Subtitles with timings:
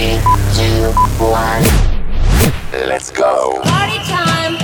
[0.00, 0.16] Three,
[0.56, 1.60] two, one.
[2.88, 3.60] Let's go.
[3.68, 4.56] Party time.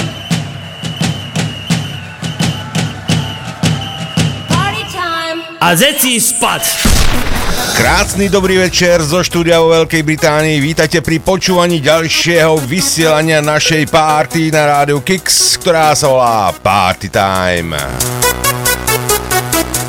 [4.48, 5.44] Party time.
[5.60, 6.88] A zeci spať!
[7.76, 10.56] Krásny dobrý večer zo štúdia vo Veľkej Británii.
[10.56, 17.76] Vítajte pri počúvaní ďalšieho vysielania našej party na rádiu Kix, ktorá sa volá Party Time.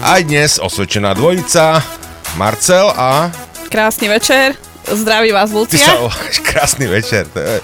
[0.03, 1.79] Aj dnes osvedčená dvojica,
[2.35, 3.31] Marcel a...
[3.71, 5.85] Krásny večer, zdraví vás Ty Lucia.
[5.85, 7.27] sa voláš krásny večer.
[7.33, 7.59] To je...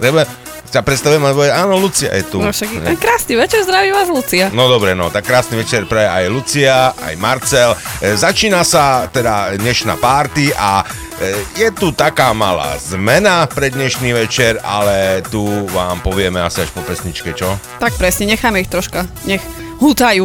[0.00, 0.24] Lebo
[0.66, 2.42] ťa predstavujem a povie, áno, Lucia je tu.
[2.42, 4.52] No však aj krásny večer, zdraví vás Lucia.
[4.52, 7.72] No dobre, no tak krásny večer pre aj Lucia, aj Marcel.
[8.02, 14.12] E, začína sa teda dnešná party a e, je tu taká malá zmena pre dnešný
[14.12, 17.56] večer, ale tu vám povieme asi až po pesničke, čo?
[17.80, 19.40] Tak presne, necháme ich troška, nech
[19.78, 20.24] hútajú,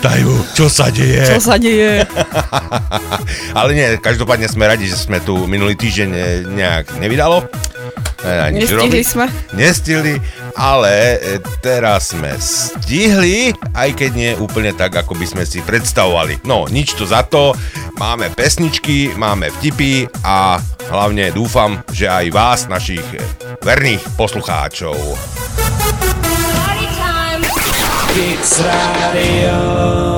[0.00, 1.24] Tajú, čo sa deje?
[1.24, 2.04] čo sa deje.
[3.58, 7.44] ale nie, každopádne sme radi, že sme tu minulý týždeň e, nejak nevydalo.
[8.20, 9.04] E, ani Nestihli robiť.
[9.04, 9.26] sme.
[9.52, 10.14] Nestihli,
[10.52, 11.18] ale e,
[11.60, 16.44] teraz sme stihli, aj keď nie úplne tak, ako by sme si predstavovali.
[16.44, 17.56] No, nič tu za to,
[17.96, 23.04] máme pesničky, máme vtipy a hlavne dúfam, že aj vás, našich
[23.60, 24.96] verných poslucháčov.
[28.10, 28.90] Party time.
[29.14, 30.09] It's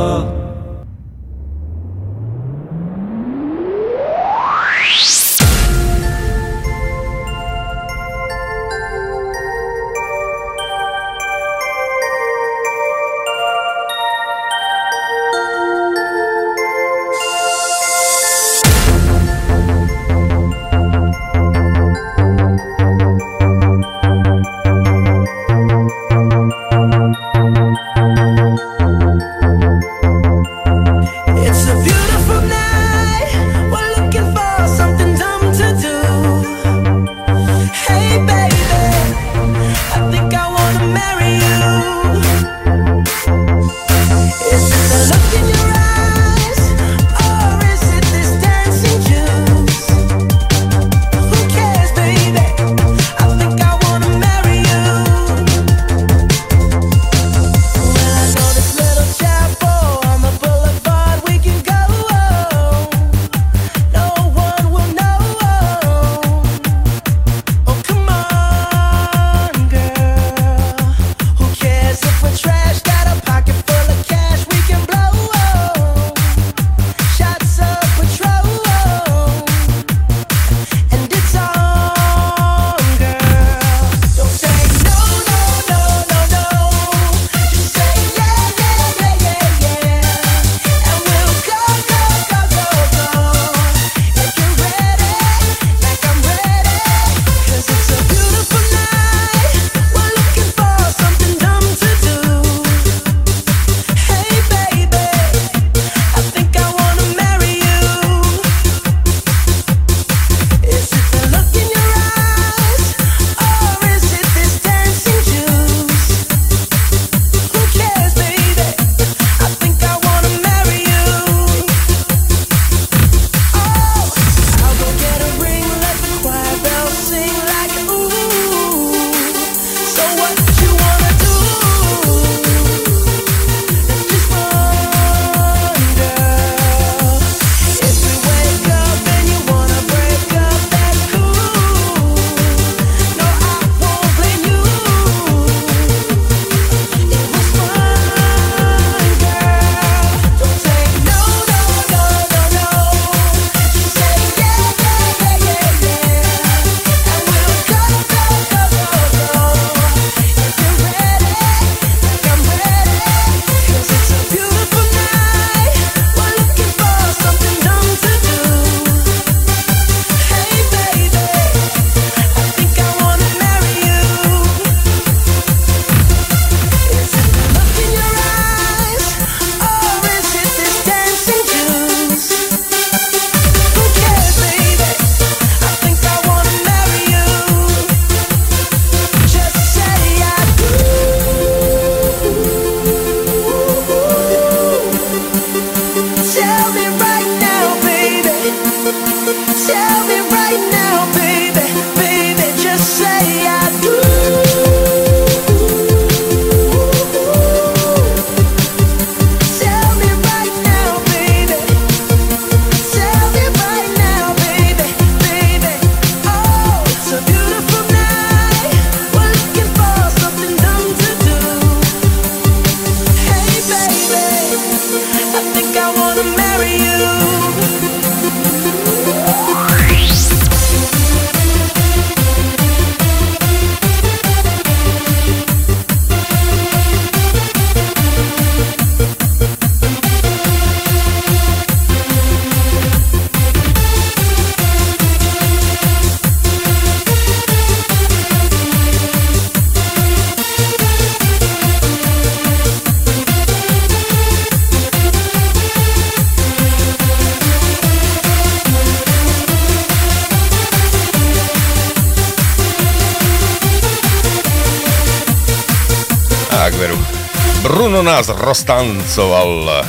[268.23, 269.83] nás roztancoval.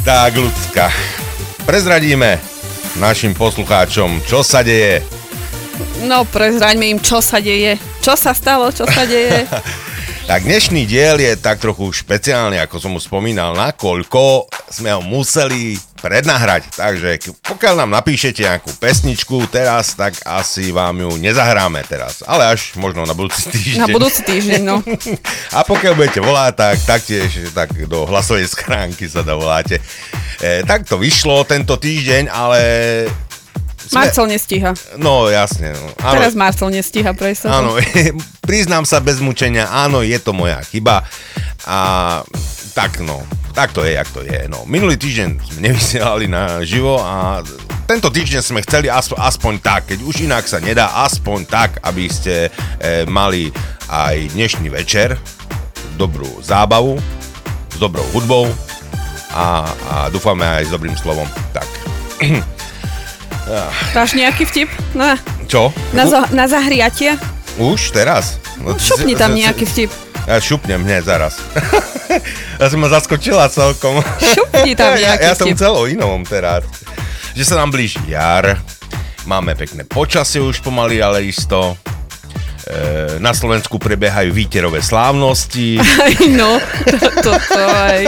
[0.00, 0.88] Tak, ľudská.
[1.68, 2.40] Prezradíme
[2.96, 5.04] našim poslucháčom, čo sa deje.
[6.08, 7.76] No, prezraňme im, čo sa deje.
[8.00, 9.44] Čo sa stalo, čo sa deje.
[10.24, 15.76] Tak dnešný diel je tak trochu špeciálny, ako som už spomínal, nakoľko sme ho museli
[16.04, 16.76] prednahrať.
[16.76, 22.20] Takže pokiaľ nám napíšete nejakú pesničku teraz, tak asi vám ju nezahráme teraz.
[22.28, 23.80] Ale až možno na budúci týždeň.
[23.80, 24.84] Na budúci týždeň, no.
[25.56, 29.80] A pokiaľ budete volať, tak taktiež tak do hlasovej schránky sa dovoláte.
[30.44, 32.60] E, tak to vyšlo tento týždeň, ale...
[33.88, 34.76] sme- Marcel nestíha.
[35.00, 35.72] No jasne.
[35.72, 35.88] No.
[36.04, 37.64] Áno, Teraz Marcel nestíha pre sa.
[37.64, 37.80] Áno,
[38.48, 41.00] priznám sa bez mučenia, áno, je to moja chyba.
[41.64, 42.20] A
[42.76, 43.24] tak no,
[43.54, 44.50] tak to je, jak to je.
[44.50, 47.40] No, minulý týždeň sme nevysielali na živo a
[47.86, 52.10] tento týždeň sme chceli aspoň, aspoň tak, keď už inak sa nedá, aspoň tak, aby
[52.10, 52.50] ste
[52.82, 53.54] e, mali
[53.86, 55.14] aj dnešný večer
[55.94, 56.98] dobrú zábavu,
[57.70, 58.50] s dobrou hudbou
[59.30, 61.30] a, a dúfame aj s dobrým slovom.
[61.54, 61.66] Tak,
[63.96, 64.70] Dáš nejaký vtip?
[64.96, 65.68] Na, čo?
[65.92, 67.20] na, za, na zahriatie?
[67.60, 68.40] Už teraz?
[68.56, 69.90] No, Šupni tam nejaký vtip.
[70.24, 71.36] Ja šupnem hneď zaraz.
[72.60, 74.00] ja som ma zaskočila celkom.
[74.16, 75.60] Šupni tam ja, ja som vtip.
[75.60, 76.64] celo inom teraz.
[77.36, 78.56] Že sa nám blíži jar,
[79.28, 81.76] máme pekné počasie už pomaly, ale isto.
[82.64, 85.76] E, na Slovensku prebiehajú výterové slávnosti.
[85.76, 86.56] Aj no,
[86.88, 88.02] to, to, to aj.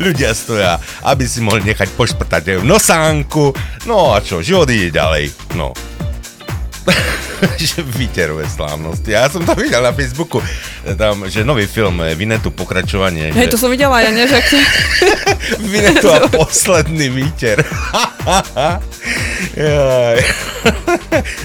[0.00, 3.52] Ľudia stoja, aby si mohli nechať pošprtať v nosánku.
[3.84, 5.28] No a čo, život ide ďalej.
[5.52, 5.76] No.
[7.60, 9.12] že výterové slávnosti.
[9.12, 10.40] Ja som to videl na Facebooku,
[10.96, 13.32] tam, že nový film, eh, Vinetu pokračovanie.
[13.32, 14.38] Hej, že- to som videla, ja nie, že...
[15.72, 17.64] Vinetu a posledný výter.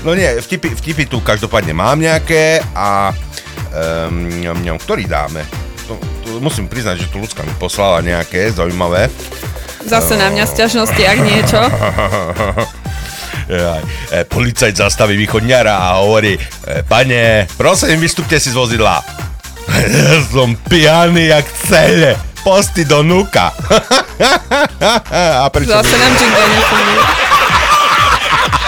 [0.03, 3.15] No nie, vtipy, vtipy tu každopádne mám nejaké a
[4.07, 5.47] um, ktorý dáme?
[5.87, 5.95] To,
[6.25, 9.07] to musím priznať, že tu ľudská mi poslala nejaké zaujímavé.
[9.85, 11.61] Zase na mňa sťažnosti, ak niečo.
[13.49, 19.05] E, policajt zastaví východňara a hovorí, e, pane, prosím, vystúpte si z vozidla.
[19.65, 22.17] Ja som pijaný jak cele.
[22.45, 23.49] Posty do nuka.
[25.41, 26.45] a prečo Zase nám jingle.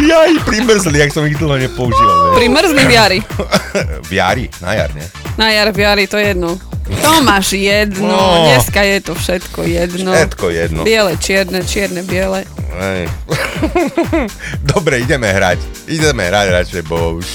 [0.00, 2.36] Jaj, primrzli, jak som ich dlho nepoužíval.
[2.36, 3.18] Pri mrzli v jari.
[4.06, 5.06] v jari, na jar, nie?
[5.36, 6.56] Na jar v jari, to je jedno.
[6.90, 8.50] To máš jedno, No.
[8.50, 10.10] dneska je to všetko jedno.
[10.10, 10.80] Všetko jedno.
[10.82, 12.42] Biele, čierne, čierne, biele.
[12.70, 13.06] Hej.
[14.64, 15.58] Dobre, ideme hrať.
[15.86, 17.26] Ideme hrať radšej, bo už...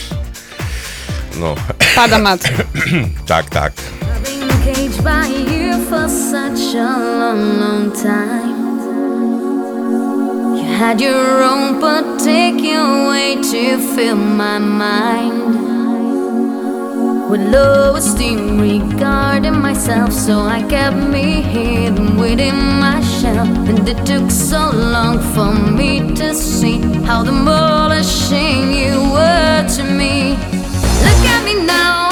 [1.39, 1.55] No,
[1.95, 2.39] Pada mat.
[3.31, 3.71] tak, tak.
[4.03, 8.64] I've been caged by you for such a long, long time.
[10.75, 15.55] Had your own particular way to fill my mind.
[17.29, 23.47] With low esteem regarding myself, so I kept me hidden within my shell.
[23.69, 30.31] And it took so long for me to see how demolishing you were to me.
[31.05, 32.04] Look at me now,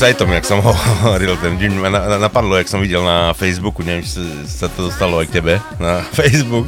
[0.00, 3.84] policajtom, jak som hovoril, ten deň ma na, na, napadlo, jak som videl na Facebooku,
[3.84, 6.64] neviem, či sa, to dostalo aj k tebe, na Facebook,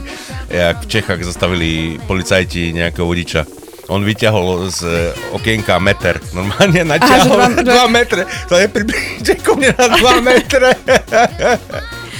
[0.52, 3.48] jak v Čechách zastavili policajti nejakého vodiča.
[3.88, 4.96] On vyťahol z e,
[5.32, 6.20] okienka meter.
[6.36, 8.28] Normálne že 2 dva- metre.
[8.52, 10.76] To je približne ku mne na 2 metre.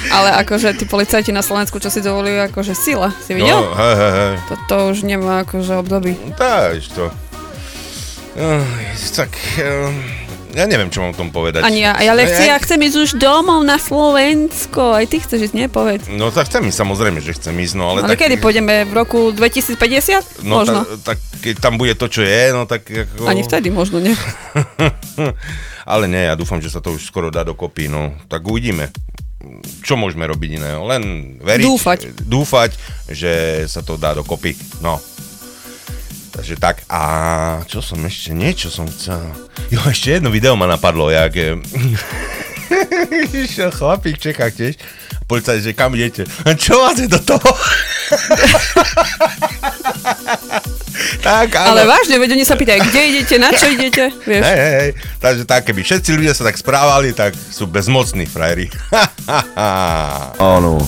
[0.08, 3.12] Ale akože tí policajti na Slovensku, čo si dovolujú, akože sila.
[3.20, 3.52] Si videl?
[3.52, 4.34] No, hej, hej, hej.
[4.48, 6.16] Toto už nemá akože období.
[6.40, 7.12] Tá, to.
[8.32, 8.64] Uh,
[9.12, 9.28] tak,
[9.60, 9.92] uh,
[10.52, 11.64] ja neviem, čo mám o tom povedať.
[11.64, 15.00] Ani ja, ale chci, ja chcem ísť už domov na Slovensko.
[15.00, 15.66] Aj ty chceš ísť, nie?
[15.72, 16.12] Povedz.
[16.12, 18.28] No tak chcem ísť, samozrejme, že chcem ísť, no ale, Ale tak...
[18.28, 18.84] kedy pôjdeme?
[18.84, 20.44] V roku 2050?
[20.44, 20.84] No možno.
[21.00, 23.24] Ta, tak keď tam bude to, čo je, no tak ako...
[23.24, 24.12] Ani vtedy možno, nie?
[25.92, 28.14] Ale nie, ja dúfam, že sa to už skoro dá dokopy, no.
[28.28, 28.92] Tak uvidíme.
[29.82, 30.86] Čo môžeme robiť iného?
[30.86, 31.64] Len veriť.
[31.66, 32.00] Dúfať.
[32.22, 32.70] Dúfať,
[33.10, 34.54] že sa to dá dokopy.
[34.78, 35.02] No.
[36.32, 36.80] Takže tak.
[36.88, 37.00] A
[37.68, 38.32] čo som ešte?
[38.32, 39.20] Niečo som chcel.
[39.68, 41.36] Jo, ešte jedno video ma napadlo, jak...
[41.36, 41.60] eh,
[43.44, 44.74] Išiel chlapík v Čechách tiež.
[45.28, 46.24] Policajt, že kam idete?
[46.44, 47.44] A čo vás je do toho?
[51.24, 51.76] tak, áno.
[51.76, 54.42] Ale vážne, veď oni sa pýtajú, kde idete, na čo idete, vieš?
[54.44, 54.90] Hej, hej, hej.
[55.20, 58.68] Takže tak, keby všetci ľudia sa tak správali, tak sú bezmocní frajeri.
[60.40, 60.80] Áno.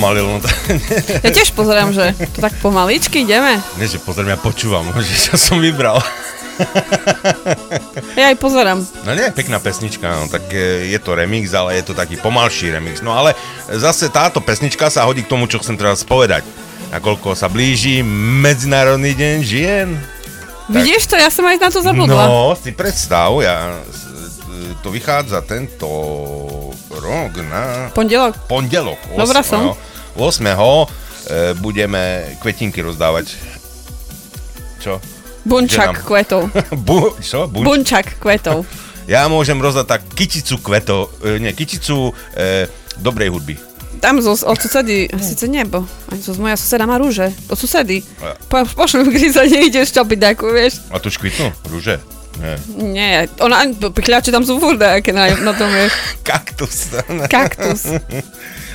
[0.00, 0.48] Spomalil, no to,
[1.20, 3.60] Ja tiež pozerám, že to tak pomaličky ideme.
[3.76, 6.00] nie, že pozriem, ja počúvam, že čo som vybral.
[8.16, 8.80] Ja aj pozerám.
[9.04, 10.48] No nie, pekná pesnička, no tak
[10.88, 13.04] je to remix, ale je to taký pomalší remix.
[13.04, 13.36] No ale
[13.68, 16.44] zase táto pesnička sa hodí k tomu, čo chcem teraz povedať.
[16.90, 18.00] Nakoľko sa blíži
[18.40, 19.88] Medzinárodný deň žien.
[20.68, 21.16] Vidíš to?
[21.20, 22.24] Ja som aj na to zabudla.
[22.24, 23.80] No, si predstav, ja,
[24.80, 25.88] to vychádza tento
[26.90, 28.36] rok na Pondelok.
[28.48, 29.00] pondelok.
[29.16, 29.72] Dobrá som.
[30.20, 30.44] 8.
[30.44, 30.54] e,
[31.56, 33.32] budeme kvetinky rozdávať.
[34.80, 35.00] Čo?
[35.48, 36.04] Bunčak Ženám.
[36.04, 36.40] kvetov.
[36.86, 37.48] Bu, čo?
[37.48, 37.64] Bunč?
[37.64, 38.64] Bunčak kvetov.
[39.10, 42.70] Ja môžem rozdať tak kyticu kvetov, e, nie, kyticu e,
[43.02, 43.58] dobrej hudby.
[43.98, 48.06] Tam zo, od susedy, síce nebo, ani zo moja suseda má rúže, od susedy.
[48.46, 50.78] Po, pošli, kedy sa nejdeš čopiť takú, vieš.
[50.94, 51.50] A tu škvitnú?
[51.66, 51.98] Rúže?
[52.38, 52.54] Nie.
[52.78, 55.90] Nie, ona, pikľače tam sú furt aké na, na tom, vieš.
[56.22, 56.94] Kaktus.
[57.26, 57.90] Kaktus.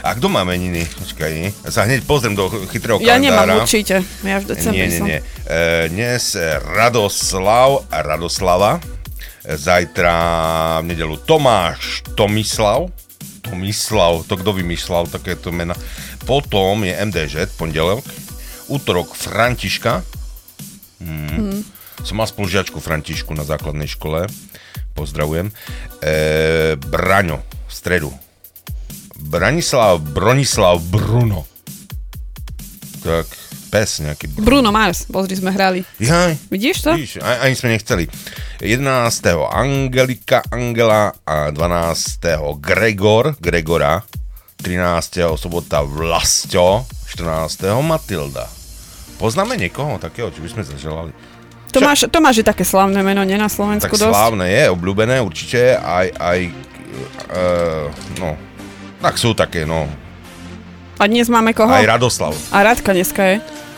[0.01, 0.84] A kto má meniny?
[0.84, 1.31] Počkaj,
[1.63, 3.63] ja sa hneď pozriem do chytrého Ja nemám kalendára.
[3.63, 5.08] určite, ja v decembri Nie, nie, som.
[5.08, 5.19] nie.
[5.45, 6.23] E, dnes
[6.65, 8.81] Radoslav, Radoslava.
[9.45, 10.15] Zajtra
[10.81, 12.89] v nedelu Tomáš, Tomislav.
[13.45, 15.77] Tomislav, to kto vymýšľal takéto mena.
[16.25, 18.01] Potom je MDŽ, pondelok.
[18.65, 20.01] Útorok Františka.
[20.97, 21.62] Hmm.
[22.01, 24.25] Som mal spolužiačku Františku na základnej škole.
[24.97, 25.53] Pozdravujem.
[26.01, 26.13] E,
[26.81, 28.10] Braňo, v stredu.
[29.26, 31.46] Branislav, Bronislav, Bruno.
[33.02, 33.26] Tak,
[33.74, 34.46] pes nejaký Bruno.
[34.46, 35.82] Bruno Mars, pozri, sme hrali.
[35.98, 36.92] Jaj, Vidíš to?
[36.94, 38.06] Vidíš, ani sme nechceli.
[38.62, 38.86] 11.
[39.50, 42.62] Angelika Angela a 12.
[42.62, 44.06] Gregor, Gregora,
[44.62, 45.26] 13.
[45.36, 47.82] sobota Vlasto, 14.
[47.82, 48.46] Matilda.
[49.18, 51.12] Poznáme niekoho takého, či by sme zaželali?
[51.74, 54.14] Tomáš, Tomáš je také slavné meno, nie na Slovensku Tak dosť.
[54.16, 56.40] slávne je, obľúbené určite, aj, aj,
[57.36, 57.92] uh,
[58.24, 58.40] no,
[59.06, 59.86] tak sú také, no,
[60.98, 61.70] A dnes máme koho?
[61.70, 62.34] aj Radoslav.
[62.50, 63.36] A Radka dneska je.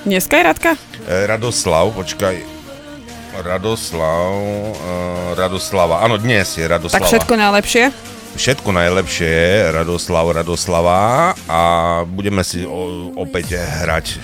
[0.08, 0.72] Dneska je Radka?
[1.04, 2.40] E, Radoslav, počkaj,
[3.44, 7.04] Radoslav, uh, Radoslava, áno, dnes je Radoslava.
[7.04, 7.84] Tak všetko najlepšie.
[8.38, 11.62] Všetko najlepšie je Radoslav Radoslava a
[12.08, 14.22] budeme si o, opäť hrať.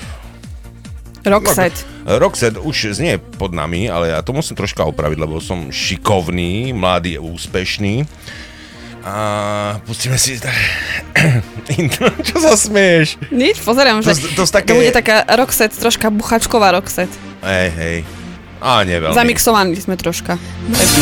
[1.24, 1.74] Roxet.
[2.04, 7.16] Roxette už znie pod nami, ale ja to musím troška opraviť, lebo som šikovný, mladý,
[7.16, 8.04] úspešný.
[9.04, 9.16] A
[9.84, 10.56] pustíme si tak...
[11.80, 12.08] intro.
[12.24, 13.20] Čo sa smieš?
[13.30, 17.12] Nič, pozerám, že To- to také- to bude taká Roxet, troška buchačková Roxet.
[17.44, 17.98] Hej, hej.
[18.64, 19.12] A nie veľmi.
[19.12, 20.40] Zamixovaní sme troška.
[20.72, 20.96] Must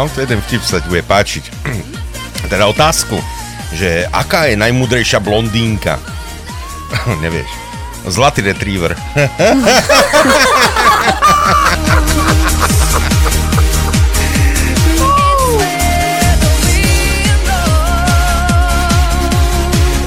[0.00, 1.44] mám tu jeden vtip, sa bude páčiť.
[2.52, 3.20] Teda otázku,
[3.76, 6.00] že aká je najmudrejšia blondínka?
[7.24, 7.52] Nevieš.
[8.08, 8.96] Zlatý retriever.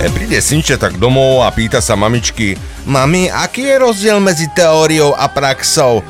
[0.04, 5.16] E, Príde synče tak domov a pýta sa mamičky, mami, aký je rozdiel medzi teóriou
[5.16, 6.04] a praxou?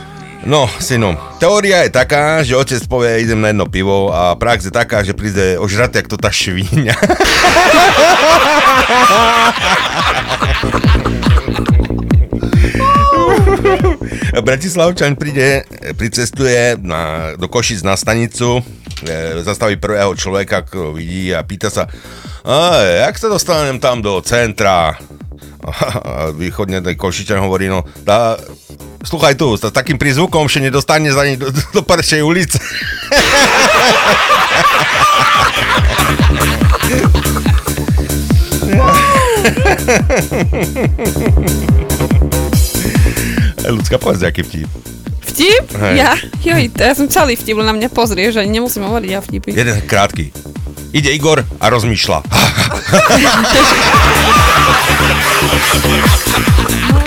[0.43, 4.75] No, synu, teória je taká, že otec povie, idem na jedno pivo a prax je
[4.75, 6.91] taká, že príde ožratý, jak to tá švíňa.
[14.43, 15.63] Bratislavčan príde,
[15.95, 18.59] pricestuje na, do Košic na stanicu,
[19.07, 21.87] e, zastaví prvého človeka, ktorého vidí a pýta sa,
[22.43, 24.99] a jak sa dostanem tam do centra?
[25.63, 28.35] A východne ten Košičan hovorí, no, tá,
[29.03, 32.59] sluchaj tu, s takým prizvukom, že nedostane za ani do, do, prvšej ulice.
[43.63, 44.67] Ľudská, povedz, aký vtip.
[45.33, 45.65] Vtip?
[45.79, 45.95] Hej.
[45.97, 46.13] Ja?
[46.43, 49.49] Joj, ja som celý vtip, len na mňa pozrieš, ani nemusím hovoriť ja vtipy.
[49.55, 50.35] Jeden krátky.
[50.93, 52.21] Ide Igor a rozmýšľa.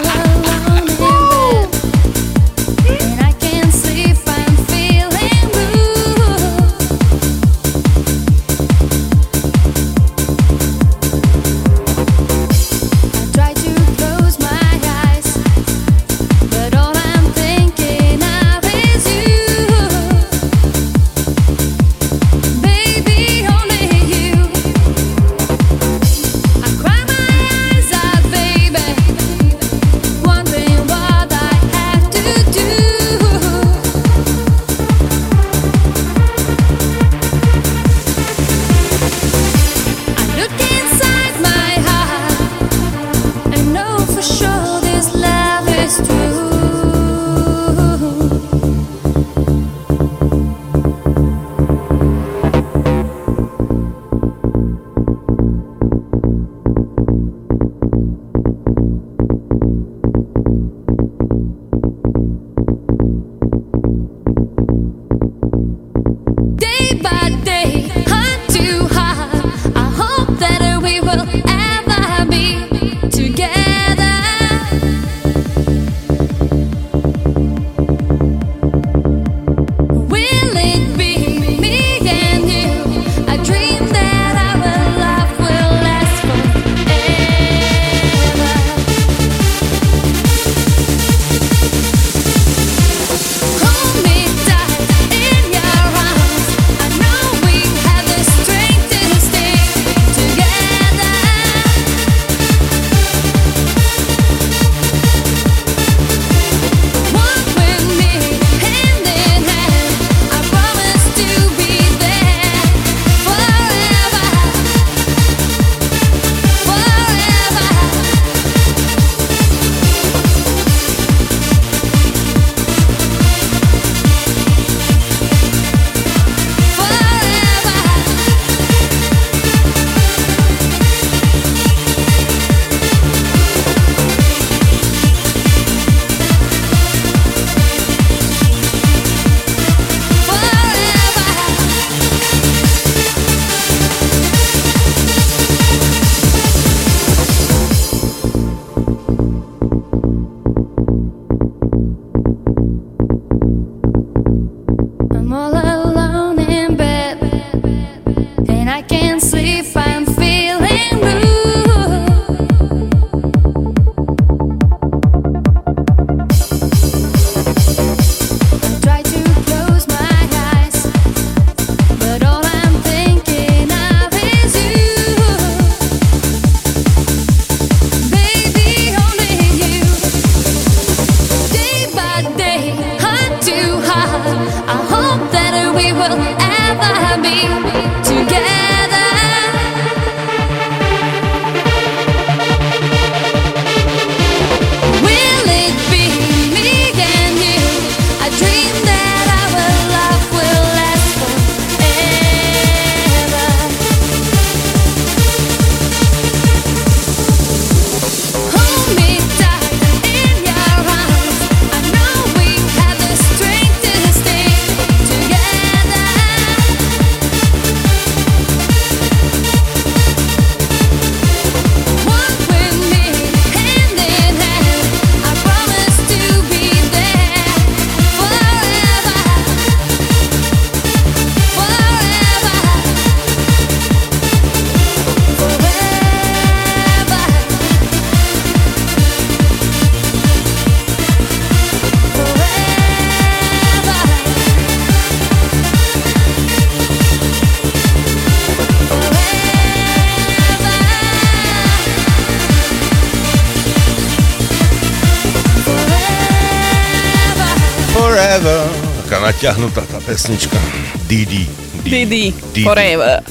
[260.26, 260.58] pesnička.
[261.06, 261.46] Didi.
[261.84, 262.62] Didi, Didi.
[262.64, 263.22] forever.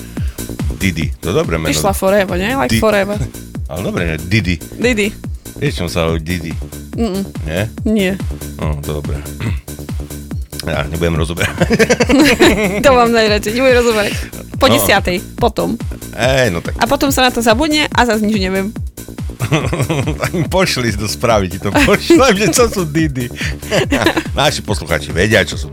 [0.80, 1.12] Didi.
[1.20, 1.68] To je dobré meno.
[1.68, 2.56] Išla forever, nie?
[2.56, 3.20] Like Di- forever.
[3.70, 4.16] Ale dobre, ne?
[4.16, 4.56] Didi.
[4.80, 5.12] Didi.
[5.60, 6.56] Vieš, čom sa hovorí Didi?
[6.96, 7.24] Mm-mm.
[7.44, 7.68] Nie?
[7.84, 8.12] Nie.
[8.56, 9.20] No, dobre.
[10.66, 11.54] Ja nebudem rozoberať.
[12.82, 14.14] To mám najradšej, nebudem rozoberať.
[14.56, 14.74] Po No.
[14.74, 15.78] desiatej, potom.
[16.16, 18.74] Ej, no tak A potom sa na to zabudne a zase nič neviem.
[20.50, 23.30] pošli do správy, ti to pošlem, že čo sú Didi.
[24.34, 25.70] Naši posluchači vedia, čo sú.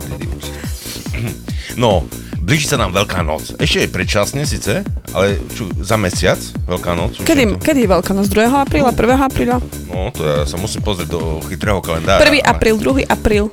[1.82, 2.06] No,
[2.38, 3.58] blíži sa nám Veľká noc.
[3.58, 7.18] Ešte je predčasne síce, ale čo, za mesiac Veľká noc.
[7.18, 8.30] Kedy, to- kedy je Veľká noc?
[8.30, 8.38] 2.
[8.62, 8.94] apríla?
[8.94, 9.18] 1.
[9.18, 9.58] apríla?
[9.90, 12.22] No, to ja sa musím pozrieť do chytrého kalendára.
[12.22, 12.38] 1.
[12.38, 13.02] ale- apríl, 2.
[13.10, 13.50] apríl.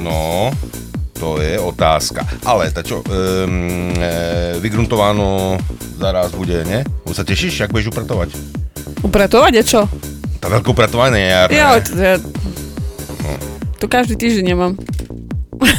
[0.00, 0.48] No,
[1.20, 2.24] to je otázka.
[2.48, 5.60] Ale tá čo, um, e, vygruntováno
[6.00, 6.80] zaraz bude, nie?
[7.04, 8.32] Už sa tešíš, ak budeš upratovať?
[9.04, 9.80] Upratovať je čo?
[10.40, 11.52] Tá veľké upratovanie je jarné.
[11.60, 12.08] Jo, to, to,
[13.76, 14.72] to každý týždeň nemám.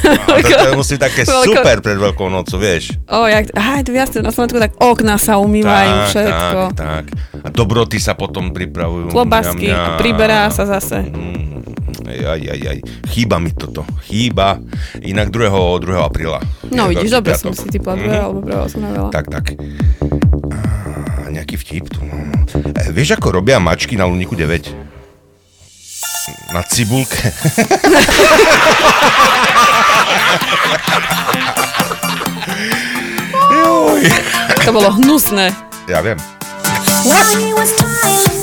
[0.08, 2.96] A to, to musí také Veľko- super pred Veľkou nocou, vieš.
[3.06, 6.60] O, jak, je to viac na Slovensku, tak okná sa umývajú, všetko.
[6.72, 7.06] tak, tak.
[7.38, 9.10] A dobroty sa potom pripravujú.
[9.10, 9.88] Klobásky, Mňam, mňam.
[9.90, 11.04] a priberá sa zase.
[11.04, 11.64] Mm,
[12.08, 12.78] aj, aj, aj.
[13.10, 13.84] Chýba mi toto.
[14.04, 14.64] Chýba.
[15.00, 15.52] Inak 2.
[15.82, 16.00] 2.
[16.00, 16.40] apríla.
[16.70, 18.04] No Je vidíš, dobre som si typla Mhm.
[18.04, 18.16] 2.
[18.18, 18.68] alebo 1.
[18.68, 19.10] som navela.
[19.10, 19.46] Tak, tak.
[21.20, 22.32] A nejaký vtip tu mám.
[22.74, 24.72] E, vieš, ako robia mačky na Luniku 9?
[26.50, 27.20] Na cibulke.
[33.52, 34.02] Joj.
[34.66, 35.56] To bolo hnusné.
[35.88, 36.20] Ja viem.
[37.08, 38.37] While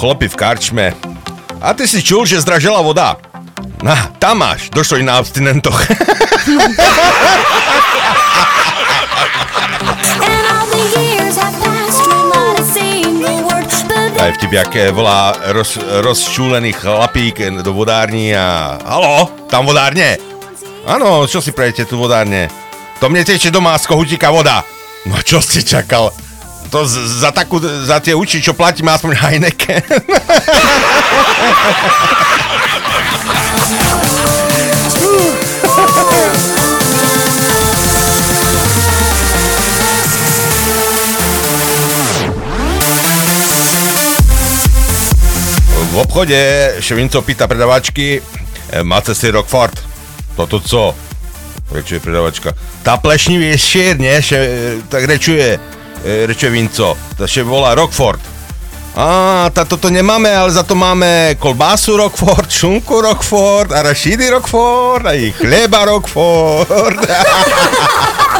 [0.00, 0.86] Chlopy v karčme.
[1.60, 3.20] A ty si čul, že zdražela voda?
[3.84, 5.76] Na, tam máš, došlo i na abstinentoch.
[14.16, 18.80] Aj vtip, aké volá roz, rozčúlený chlapík do vodárni a...
[18.80, 20.16] Halo, tam vodárne?
[20.88, 22.48] Áno, čo si prejete tu vodárne?
[23.04, 24.64] To mne teče doma z kohutíka voda.
[25.04, 26.08] No čo si čakal?
[26.70, 29.82] To z, za, takú, za tie uči, čo platím aspoň Heineken.
[45.90, 46.38] V obchode
[46.78, 49.74] Ševinco pýta predavačky, e, máte si Rockford?
[50.38, 50.94] Toto co?
[51.74, 52.54] Rečuje predavačka.
[52.86, 53.58] Tá plešnivý je
[53.98, 54.14] nie?
[54.22, 54.48] Še, e,
[54.86, 55.58] tak rečuje,
[56.04, 56.96] e, rečuje Vinco.
[57.16, 58.20] To še volá Rockford.
[58.90, 65.14] Á, tá toto nemáme, ale za to máme kolbásu Rockford, šunku Rockford, arašidy Rockford, a
[65.14, 66.98] i chleba Rockford.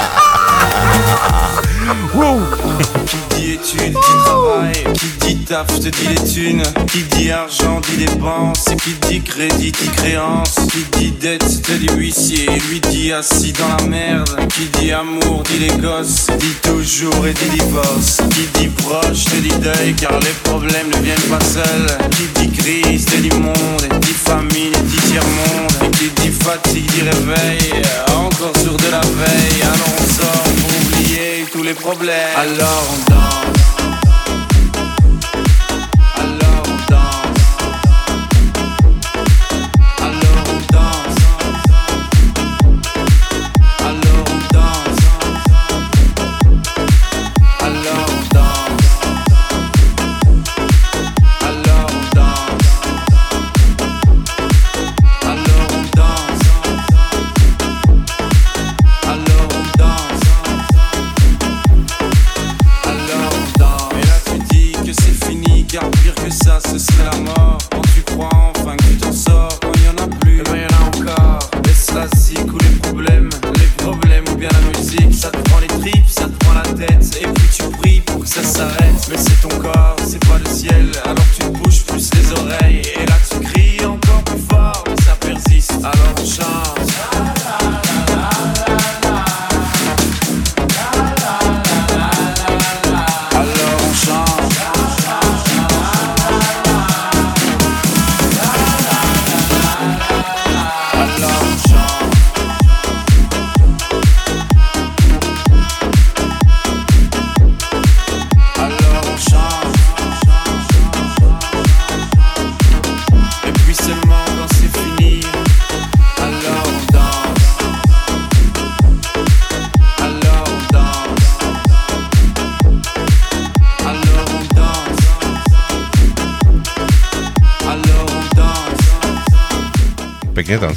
[5.50, 10.54] taf, te dis les thunes, qui dit argent, dit dépenses, qui dit crédit, dit créance,
[10.70, 15.42] qui dit dette, te dit huissier, lui dit assis dans la merde, qui dit amour,
[15.50, 20.20] dit les gosses, dit toujours et dit divorce, qui dit proche, te dit deuil, car
[20.20, 25.02] les problèmes ne viennent pas seuls, qui dit crise, te dit monde, dit famine, dit
[25.10, 27.82] tiers-monde, et qui dit fatigue, dit réveil,
[28.14, 33.10] encore sur de la veille, alors on sort pour oublier tous les problèmes, alors on
[33.10, 33.49] danse.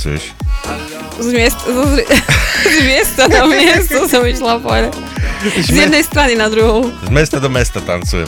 [0.03, 0.23] Pekne tancuješ.
[1.23, 1.93] Z miesta, z,
[2.65, 4.97] z miesta na miesto som išla povedať.
[5.61, 6.89] Z jednej strany na druhú.
[7.05, 8.25] Z mesta do mesta tancujem.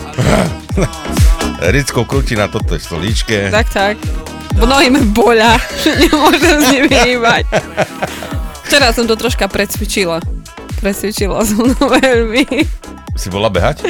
[1.73, 3.49] Ricko krúti na toto stolíčke.
[3.49, 3.95] Tak, tak.
[4.93, 5.57] Mi boľa.
[6.05, 7.49] Nemôžem s nimi hýbať.
[8.69, 10.21] Včera som to troška precvičila.
[10.77, 12.45] Precvičila som to veľmi.
[13.17, 13.81] Si bola behať?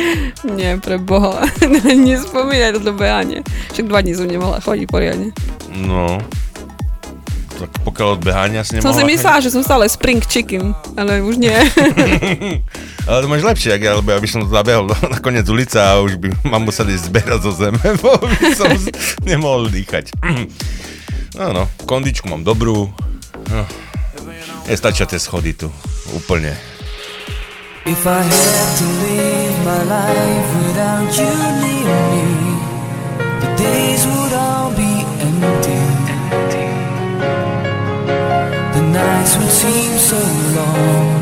[0.48, 1.44] Nie, pre boha.
[1.84, 3.44] Nespomínaj toto behanie.
[3.76, 5.36] Však dva dní som nemohla chodiť poriadne.
[5.84, 6.24] No.
[7.86, 8.98] Pokiaľ od behania si Som nemohla...
[8.98, 11.54] si myslela, že som stále spring chicken, ale už nie.
[13.06, 15.78] Ale to máš lepšie, jak ja, lebo ja by som to zabehol na koniec ulice
[15.78, 18.74] a už by ma museli zberať zo zeme, bo by som
[19.22, 20.10] nemohol dýchať.
[21.36, 22.88] No, no, kondičku mám dobrú.
[23.52, 23.64] No.
[24.72, 25.68] Nestačia tie schody tu.
[26.16, 26.56] Úplne.
[27.84, 31.28] If I had to live my life without you
[31.60, 32.56] near me,
[33.44, 34.25] the days would
[39.26, 40.20] nights would seem so
[40.56, 41.22] long.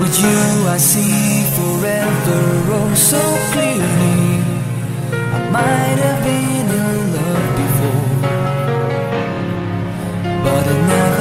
[0.00, 2.42] With you, I see forever
[2.78, 3.20] oh so
[3.52, 4.40] clearly.
[5.12, 8.12] I might have been in love before,
[10.44, 11.15] but I never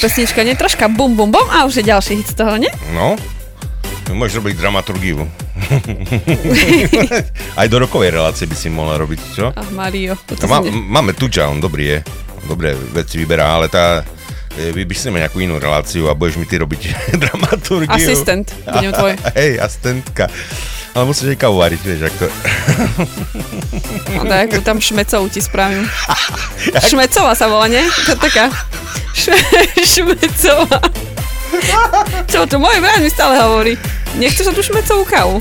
[0.00, 0.56] pesnička, nie?
[0.56, 2.72] Troška bum bum bum a už je ďalší hit z toho, nie?
[2.96, 3.14] No,
[4.10, 5.28] môžeš robiť dramaturgiu.
[7.60, 9.52] Aj do rokovej relácie by si mohla robiť, čo?
[9.54, 10.16] Ach, Mario.
[10.26, 10.72] To Má, ne...
[10.72, 11.98] máme Tuča, on dobrý je.
[12.48, 14.02] Dobré veci vyberá, ale tá...
[14.56, 16.80] e, Vy by si nejakú inú reláciu a budeš mi ty robiť
[17.22, 17.92] dramaturgiu.
[17.92, 19.14] Asistent, budem tvoj.
[19.38, 20.26] Hej, asistentka.
[20.90, 22.26] Ale musíš aj kávu variť, vieš, ak to...
[24.10, 25.86] No, tak, tam šmecovú ti spravím.
[26.82, 27.86] Šmecová sa volá, nie?
[28.10, 28.50] To taká
[29.92, 30.78] šmecová.
[32.26, 33.74] Čo to môj brat mi stále hovorí.
[34.16, 35.36] Nechceš tú šmecovú kávu?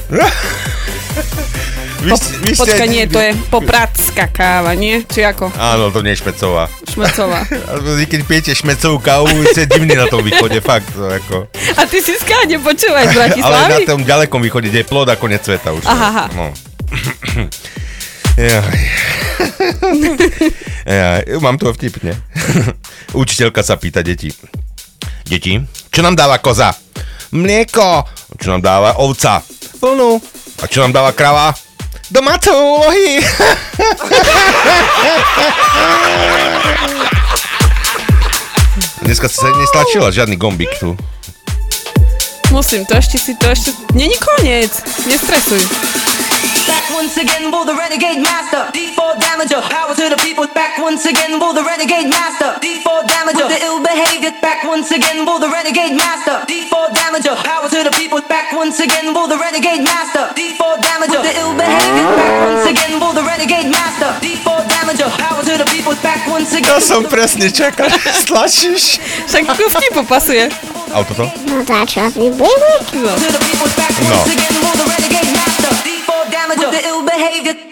[2.00, 5.04] Vy, ste- vy ste- Počkaj, nie, to je popradská káva, nie?
[5.04, 5.52] Či ako?
[5.54, 6.72] Áno, to nie je.
[6.88, 7.44] Šmecová.
[8.00, 10.88] Vy keď pijete šmecovú kávu, ste divní na tom východe, fakt.
[10.96, 11.52] To ako.
[11.76, 13.84] A ty si skáde počúvaj z Ale na Bratislavy?
[13.84, 15.84] tom ďalekom východe, kde je plod a konec sveta už.
[15.84, 16.26] Aha, aha.
[16.32, 16.46] No.
[18.40, 18.80] Jaj.
[20.86, 22.16] Jaj, mám tu vtip, nie?
[23.14, 24.30] Učiteľka sa pýta deti.
[25.26, 25.58] Deti,
[25.90, 26.74] čo nám dáva koza?
[27.34, 28.06] Mlieko.
[28.38, 29.42] Čo nám dáva ovca?
[29.82, 30.22] Vlnu.
[30.62, 31.54] A čo nám dáva krava?
[32.10, 33.22] Domáce úlohy.
[39.06, 40.94] Dneska sa nestlačila žiadny gombík tu.
[42.50, 43.74] Musím, to ešte si, to ešte...
[43.94, 44.74] Není koniec.
[45.06, 45.62] Nestresuj.
[46.70, 48.70] Back once again, will the renegade master.
[48.78, 50.46] D4 damager, power to the people.
[50.54, 52.62] Back once again, will the renegade master.
[52.62, 54.30] D4 damager, with the ill behavior.
[54.38, 56.46] Back once again, will the renegade master.
[56.46, 58.22] D4 damager, power to the people.
[58.22, 60.30] Back once again, will the renegade master.
[60.38, 62.06] D4 damager, with the ill behavior.
[62.22, 64.10] Back once again, will the renegade master.
[64.22, 65.98] D4 damager, power to the people.
[66.06, 66.70] Back once again.
[66.70, 67.90] To som presne čakal,
[68.22, 69.02] stlačíš.
[69.26, 70.54] Však ku vtipu pasuje.
[70.94, 71.26] Auto to?
[71.26, 73.66] To the people.
[73.74, 74.16] Back No.
[74.16, 74.99] once
[76.50, 77.69] with the ill behavior.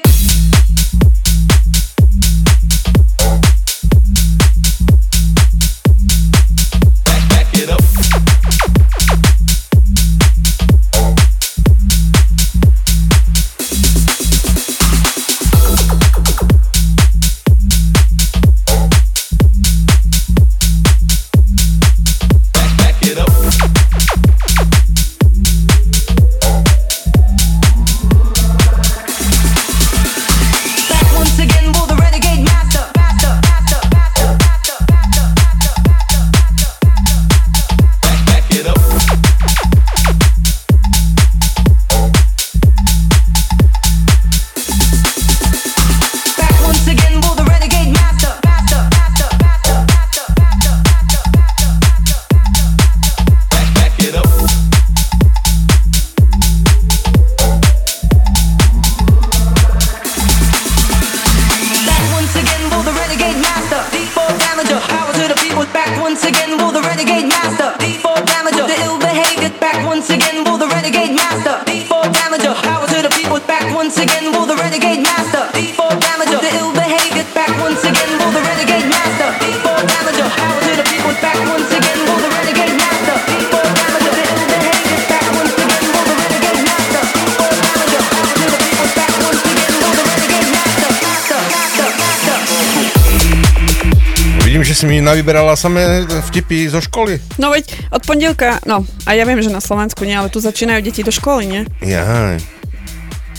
[95.17, 97.17] Navyberala samé vtipy zo školy.
[97.41, 100.85] No veď, od pondelka, no, a ja viem, že na Slovensku nie, ale tu začínajú
[100.85, 101.61] deti do školy, nie?
[101.81, 102.37] Jaj.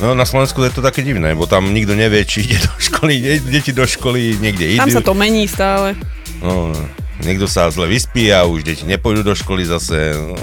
[0.03, 3.22] No na Slovensku je to také divné, bo tam nikto nevie, či ide do školy,
[3.47, 4.83] deti do školy niekde idú.
[4.83, 5.95] Tam sa to mení stále.
[6.43, 6.74] No,
[7.22, 10.18] niekto sa zle vyspí a už deti nepôjdu do školy zase.
[10.18, 10.35] No,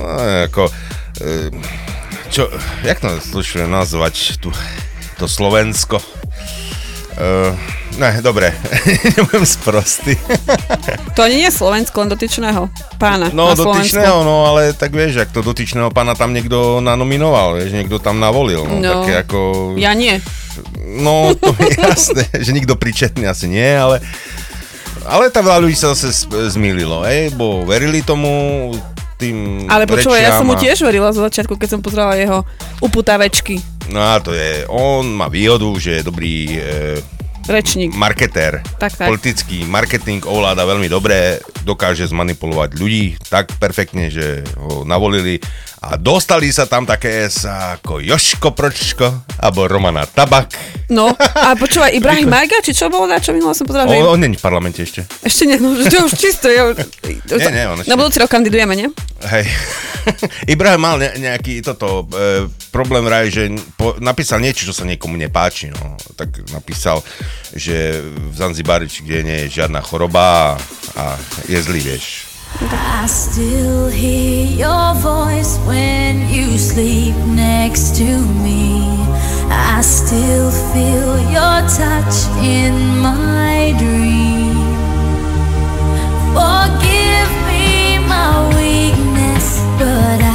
[0.47, 0.71] ako,
[1.19, 1.51] e,
[2.31, 2.47] čo,
[2.87, 4.55] jak to slušne nazvať tu,
[5.19, 5.99] to Slovensko?
[5.99, 7.51] E,
[7.95, 8.51] ne, dobre,
[9.15, 10.15] nebudem sprostý.
[11.13, 13.95] To ani nie je Slovensko, len dotyčného pána No, Slovensku.
[13.95, 18.19] dotyčného, no, ale tak vieš, ak to dotyčného pána tam niekto nanominoval, vieš, niekto tam
[18.19, 19.39] navolil, no, No, také ako...
[19.75, 20.19] Ja nie.
[20.97, 23.99] No, to je jasné, že nikto príčetný asi nie, ale...
[25.05, 28.73] Ale tak veľa ľudí sa zase zmýlilo, ej, bo verili tomu
[29.15, 32.41] tým Ale počúvaj, ja som mu tiež verila zo začiatku, keď som pozerala jeho
[32.81, 33.61] uputavečky.
[33.85, 36.59] No a to je, on má výhodu, že je dobrý e,
[37.45, 37.93] Rečník.
[37.93, 38.65] marketér.
[38.81, 39.07] Tak, tak.
[39.09, 45.37] Politický marketing ovláda veľmi dobre, dokáže zmanipulovať ľudí tak perfektne, že ho navolili
[45.85, 49.05] a dostali sa tam také sa ako Joško Pročko
[49.37, 50.49] alebo Romana Tabak.
[50.89, 53.93] No, a počúvaj, Ibrahim Majga, či čo bolo, na čo minula som pozerala.
[53.93, 55.05] On, on není v parlamente ešte.
[55.21, 56.49] Ešte nie, no, to už čisto.
[56.49, 58.89] Ja, Nie, nie, on ešte- na budúci rok kandidujeme, nie?
[59.29, 59.45] Hej.
[60.53, 65.17] Ibrahim mal ne, nejaký toto e, problém vraj, že po, napísal niečo, čo sa niekomu
[65.17, 65.69] nepáči.
[65.69, 65.97] No.
[66.17, 67.05] Tak napísal,
[67.53, 70.57] že v Zanzibari, kde nie je žiadna choroba
[70.97, 71.03] a
[71.45, 72.34] je zlý, vieš.
[72.61, 78.05] I still hear your voice when you sleep next to
[78.43, 78.87] me.
[79.49, 84.55] I still feel your touch in my dream.
[86.33, 90.34] Forgive me my weakness, but I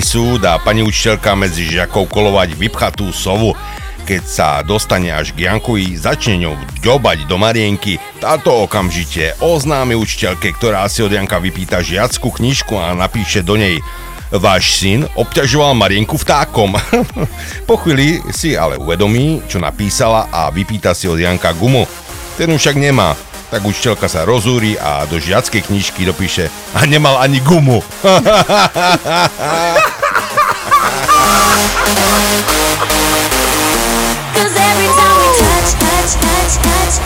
[0.00, 3.52] prírodopisu dá pani učiteľka medzi žiakov kolovať vypchatú sovu.
[4.08, 8.00] Keď sa dostane až k Jankovi, začne ňou ďobať do Marienky.
[8.16, 13.84] Táto okamžite oznámi učiteľke, ktorá si od Janka vypýta žiackú knižku a napíše do nej
[14.30, 16.72] Váš syn obťažoval Marienku vtákom.
[17.68, 21.84] po chvíli si ale uvedomí, čo napísala a vypýta si od Janka gumu.
[22.40, 23.12] Ten však nemá.
[23.50, 27.82] Tak učiteľka sa rozúri a do žiackej knižky dopíše a nemal ani gumu.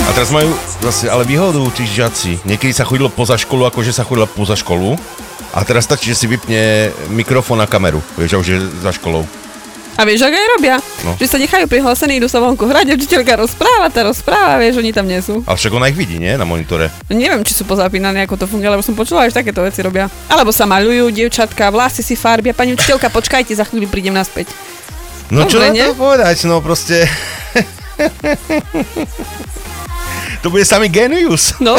[0.05, 0.51] A teraz majú
[0.85, 2.45] zase ale výhodu tí žiaci.
[2.47, 4.95] Niekedy sa chodilo poza školu, akože sa chodilo poza školu.
[5.55, 8.03] A teraz stačí, že si vypne mikrofón a kameru.
[8.19, 9.23] Vieš, a už je za školou.
[9.95, 10.77] A vieš, ak aj robia?
[11.07, 11.15] No.
[11.23, 15.07] Že sa nechajú prihlásení, idú sa vonku hrať, učiteľka rozpráva, tá rozpráva, vieš, oni tam
[15.07, 15.47] nie sú.
[15.47, 16.35] Ale však ona ich vidí, nie?
[16.35, 16.91] Na monitore.
[17.07, 20.11] Neviem, či sú pozapínané, ako to funguje, lebo som počula, že takéto veci robia.
[20.27, 22.51] Alebo sa maľujú, dievčatka, vlasy si farbia.
[22.51, 24.51] Pani učiteľka, počkajte, za chvíľu prídem naspäť.
[25.31, 27.07] No čo na to povedať, no proste...
[30.43, 31.55] to bude samý genius.
[31.63, 31.79] No,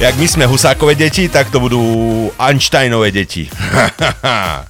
[0.00, 1.80] Jak my sme Husákové deti, tak to budú
[2.40, 3.48] Einsteinové deti.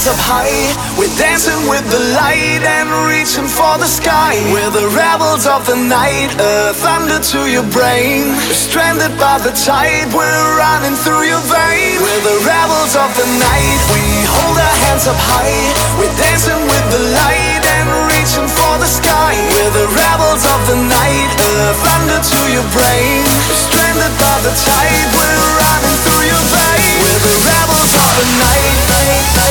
[0.00, 0.72] hands up high.
[0.96, 4.32] We're dancing with the light and reaching for the sky.
[4.48, 6.32] We're the rebels of the night.
[6.40, 8.32] A thunder to your brain.
[8.48, 10.08] We're Stranded by the tide.
[10.16, 12.00] We're running through your veins.
[12.00, 13.80] We're the rebels of the night.
[13.92, 15.68] We hold our hands up high.
[16.00, 19.36] We're dancing with the light and reaching for the sky.
[19.52, 21.30] We're the rebels of the night.
[21.44, 23.20] A thunder to your brain.
[23.52, 25.08] Stranded by the tide.
[25.12, 27.04] We're running through your veins.
[27.04, 29.49] We're the rebels of the night.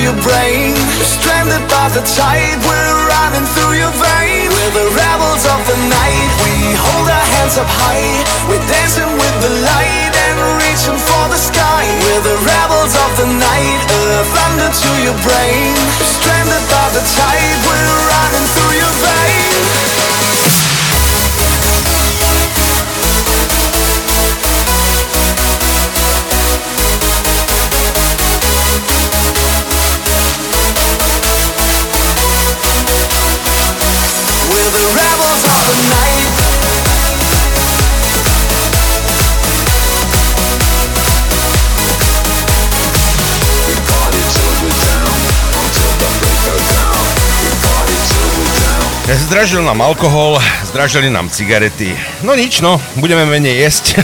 [0.00, 0.72] Your brain.
[1.04, 2.56] Stranded by the tide.
[2.64, 4.48] We're running through your veins.
[4.48, 6.30] We're the rebels of the night.
[6.44, 8.24] We hold our hands up high.
[8.48, 11.84] We're dancing with the light and reaching for the sky.
[12.08, 13.80] We're the rebels of the night.
[13.92, 15.76] A thunder to your brain.
[16.00, 17.56] Stranded by the tide.
[17.68, 19.19] We're running through your veins.
[49.10, 51.98] Zdražil nám alkohol, zdražili nám cigarety.
[52.22, 53.98] No nič, no, budeme menej jesť.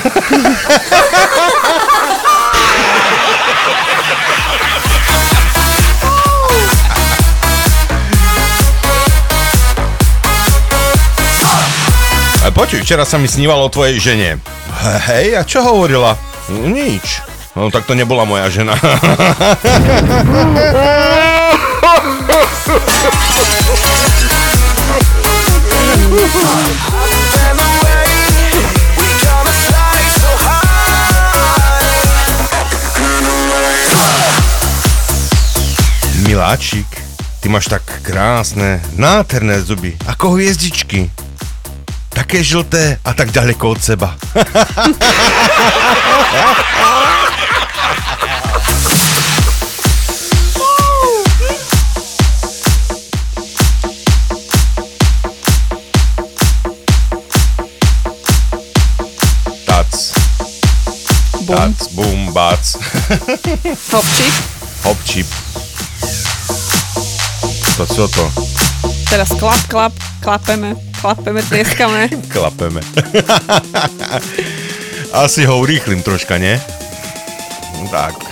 [12.57, 14.41] Počuj, včera sa mi snívalo o tvojej žene.
[15.13, 16.17] Hej, a čo hovorila?
[16.49, 17.21] "No, Nič.
[17.53, 18.73] No tak to nebola moja žena.
[36.25, 36.89] Miláčik,
[37.41, 41.13] ty máš tak krásne, nádherné zuby, ako hviezdičky.
[42.09, 44.17] Také žlté a tak ďaleko od seba.
[61.47, 61.57] Bum.
[61.57, 62.77] tac, bum, bac,
[63.93, 64.35] Hopčík.
[64.83, 65.27] hop, čip.
[67.77, 68.33] To co to?
[69.11, 69.93] Teraz klap, klap,
[70.23, 72.09] klapeme, klapeme, tlieskame.
[72.35, 72.81] Klapeme.
[75.23, 76.59] Asi ho urýchlim troška, nie?
[77.91, 78.26] Tak.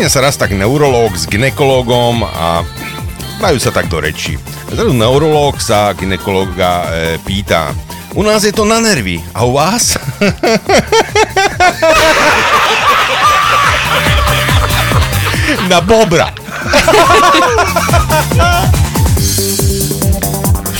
[0.00, 2.64] Stretne sa raz tak neurológ s ginekológom a
[3.36, 4.40] dajú sa tak do reči.
[4.72, 7.76] Zrazu neurológ sa ginekológa e, pýta,
[8.16, 9.92] u nás je to na nervy, a u vás?
[15.68, 16.32] na bobra.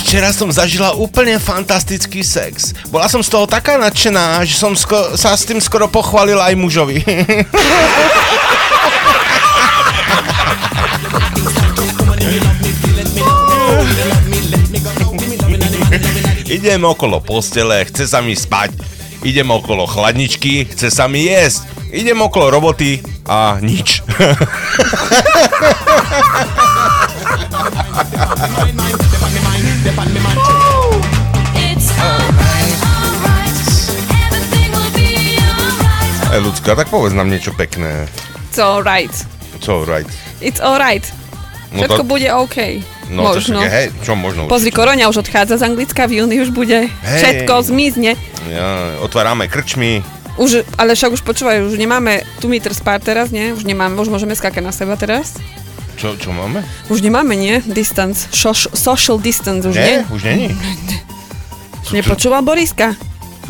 [0.01, 2.73] Včera som zažila úplne fantastický sex.
[2.89, 6.57] Bola som z toho taká nadšená, že som sko- sa s tým skoro pochválila aj
[6.57, 7.05] mužovi.
[16.61, 18.69] Idem okolo postele, chce sa mi spať.
[19.25, 21.65] Idem okolo chladničky, chce sa mi jesť.
[21.89, 24.05] Idem okolo roboty a nič.
[30.61, 33.57] It's alright, alright.
[35.41, 36.33] Alright.
[36.35, 38.05] Ej, ľudská, tak povedz nám niečo pekné.
[38.51, 39.11] It's alright.
[39.61, 40.05] Co, right?
[40.43, 41.05] It's alright.
[41.71, 42.57] No Všetko to- bude OK.
[43.11, 43.59] No, to Možno.
[43.59, 44.47] je, hej, čo možno?
[44.47, 46.87] Pozri, Koroňa už odchádza z Anglicka, v júni už bude.
[46.87, 47.19] Hej.
[47.19, 48.15] Všetko zmizne.
[48.47, 49.99] Ja, otvárame krčmy.
[50.39, 53.51] Už, ale však už počúvaj, už nemáme tu meter spár teraz, nie?
[53.51, 55.35] Už nemáme, už môžeme skákať na seba teraz.
[55.99, 56.63] Čo, čo máme?
[56.87, 57.59] Už nemáme, nie?
[57.67, 58.31] Distance.
[58.31, 59.83] Social, social distance už nie?
[59.83, 60.47] Nie, už není.
[61.95, 62.95] Nepočúval Boriska?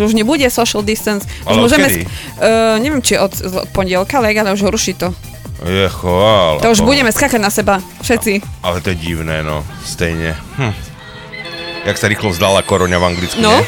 [0.02, 1.30] Už nebude social distance.
[1.46, 1.86] Už Ale môžeme...
[1.86, 2.04] odkedy?
[2.42, 5.14] Uh, neviem, či od, od pondelka, ale, ale už ho ruší to.
[5.62, 6.58] Je chvála.
[6.58, 6.90] To už Bohu.
[6.90, 7.78] budeme skákať na seba.
[8.02, 8.42] Všetci.
[8.60, 9.62] Ale to je divné, no.
[9.82, 10.34] Stejne.
[10.58, 10.74] Hm.
[11.84, 13.50] Jak sa rýchlo vzdala koroňa v Anglicku, No.
[13.52, 13.66] nie?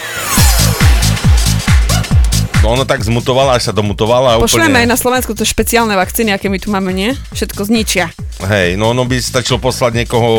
[2.60, 4.88] No ono tak zmutovala, až sa domutovala a Pošleme aj úplne...
[4.88, 7.12] na Slovensku to špeciálne vakcíny, aké my tu máme, nie?
[7.30, 8.08] Všetko zničia.
[8.42, 10.30] Hej, no ono by stačilo poslať niekoho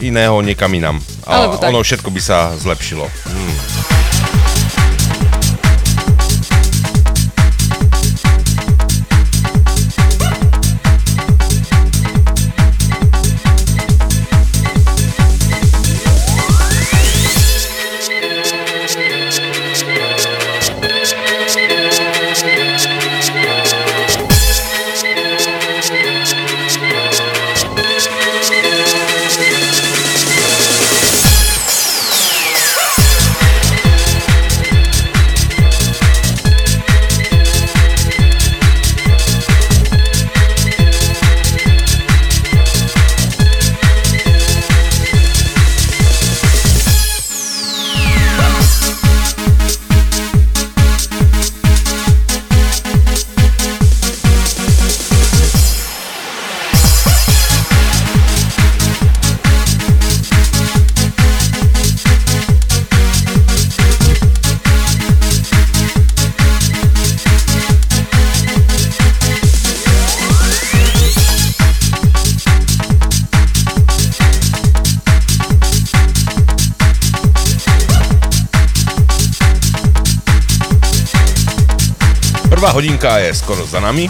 [0.00, 0.96] iného niekam inam.
[1.22, 1.68] A Alebo tak.
[1.68, 3.04] ono všetko by sa zlepšilo.
[3.04, 3.54] Hm.
[83.34, 84.06] Je skoro za nami.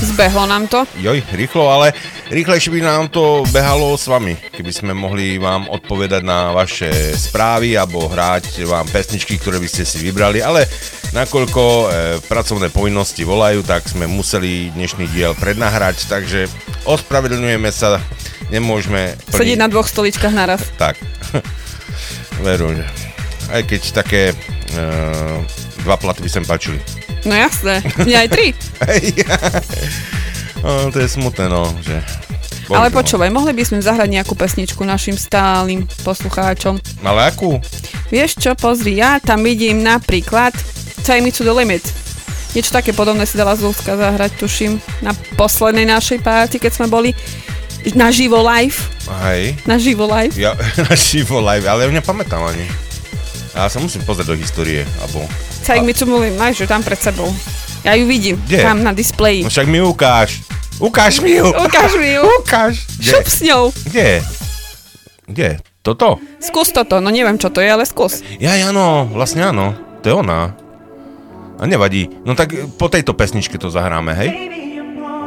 [0.00, 0.88] Zbehlo nám to.
[0.96, 1.92] Joj, rýchlo, ale
[2.32, 7.76] rýchlejšie by nám to behalo s vami, keby sme mohli vám odpovedať na vaše správy
[7.76, 10.64] alebo hrať vám pesničky, ktoré by ste si vybrali, ale
[11.12, 11.86] nakoľko e,
[12.24, 16.48] pracovné povinnosti volajú, tak sme museli dnešný diel prednahrať, takže
[16.88, 18.00] ospravedlňujeme sa,
[18.48, 19.12] nemôžeme...
[19.28, 20.64] Sedieť na dvoch stoličkách naraz.
[20.80, 20.96] Tak,
[22.48, 22.72] veru,
[23.52, 24.34] aj keď také e,
[25.84, 26.97] dva platy by sem páčili.
[27.26, 27.82] No jasné.
[27.98, 28.46] Mne aj tri.
[28.86, 29.02] Hej.
[30.62, 31.98] no, to je smutné, no, že...
[32.68, 32.98] Ale Bohužiaľ.
[33.00, 36.76] počúvaj, mohli by sme zahrať nejakú pesničku našim stálym poslucháčom.
[37.00, 37.56] Ale akú?
[38.12, 40.52] Vieš čo, pozri, ja tam vidím napríklad
[41.00, 41.80] Take Me to the Limit.
[42.52, 47.16] Niečo také podobné si dala Zuzka zahrať, tuším, na poslednej našej párty, keď sme boli
[47.96, 48.76] na živo live.
[49.24, 49.56] Hej.
[49.64, 50.36] Na živo live.
[50.36, 50.52] Ja,
[50.88, 52.87] na živo live, ale ja nepamätám ani.
[53.58, 55.26] Ja sa musím pozrieť do histórie, alebo...
[55.82, 57.26] Me to the Limit, máš ju tam pred sebou.
[57.82, 58.62] Ja ju vidím, Kde?
[58.62, 59.42] tam na displeji.
[59.42, 60.46] No však mi ukáž.
[60.78, 61.50] Ukáž mi ju.
[61.50, 62.22] Ukáž mi ju.
[62.38, 62.86] Ukáž.
[63.02, 63.34] Šup Kde?
[63.34, 63.62] s ňou.
[63.90, 64.08] Kde?
[65.26, 65.50] Kde?
[65.82, 66.22] Toto?
[66.38, 68.22] Skús toto, no neviem čo to je, ale skús.
[68.38, 69.74] Ja, áno, vlastne áno.
[70.02, 70.54] To je ona.
[71.58, 72.06] A nevadí.
[72.22, 74.30] No tak po tejto pesničke to zahráme, hej?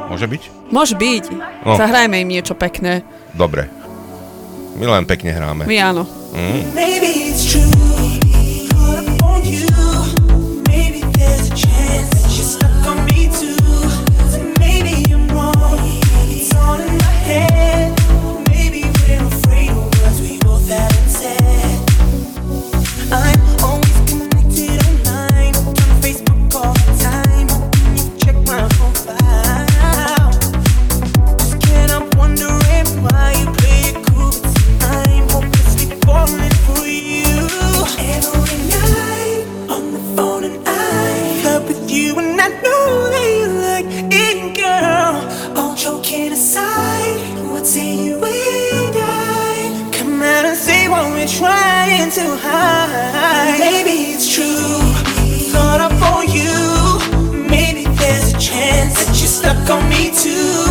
[0.08, 0.72] Môže byť?
[0.72, 1.24] Môže byť.
[1.68, 1.76] No.
[1.76, 3.04] Zahrajme im niečo pekné.
[3.36, 3.68] Dobre.
[4.80, 5.68] My len pekne hráme.
[5.68, 6.08] My áno.
[6.32, 6.72] Mm.
[6.72, 7.91] Maybe it's true.
[51.22, 53.60] been trying to hide.
[53.60, 54.80] Maybe it's true.
[55.52, 57.48] Thought up for you.
[57.48, 60.71] Maybe there's a chance that you're stuck on me too.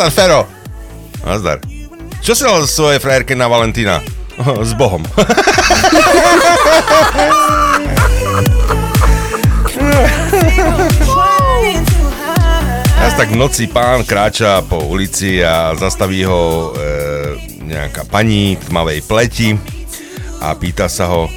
[0.00, 0.48] Nazdar, Fero.
[1.20, 1.58] Nazdar.
[2.24, 4.00] Čo si dal svoje frajerke na Valentína?
[4.64, 5.04] S Bohom.
[12.96, 16.80] Teraz tak v noci pán kráča po ulici a zastaví ho e,
[17.68, 19.52] nejaká pani tmavej pleti
[20.40, 21.32] a pýta sa ho e,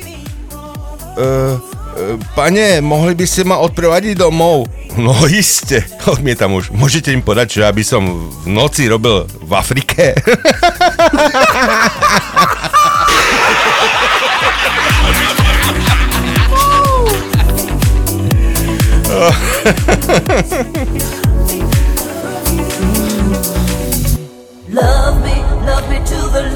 [1.19, 4.82] e, Pane, mohli by ste ma odprevadiť domov?
[4.93, 6.69] No iste, odmietam už.
[6.69, 10.13] Môžete im podať, že aby som v noci robil v Afrike?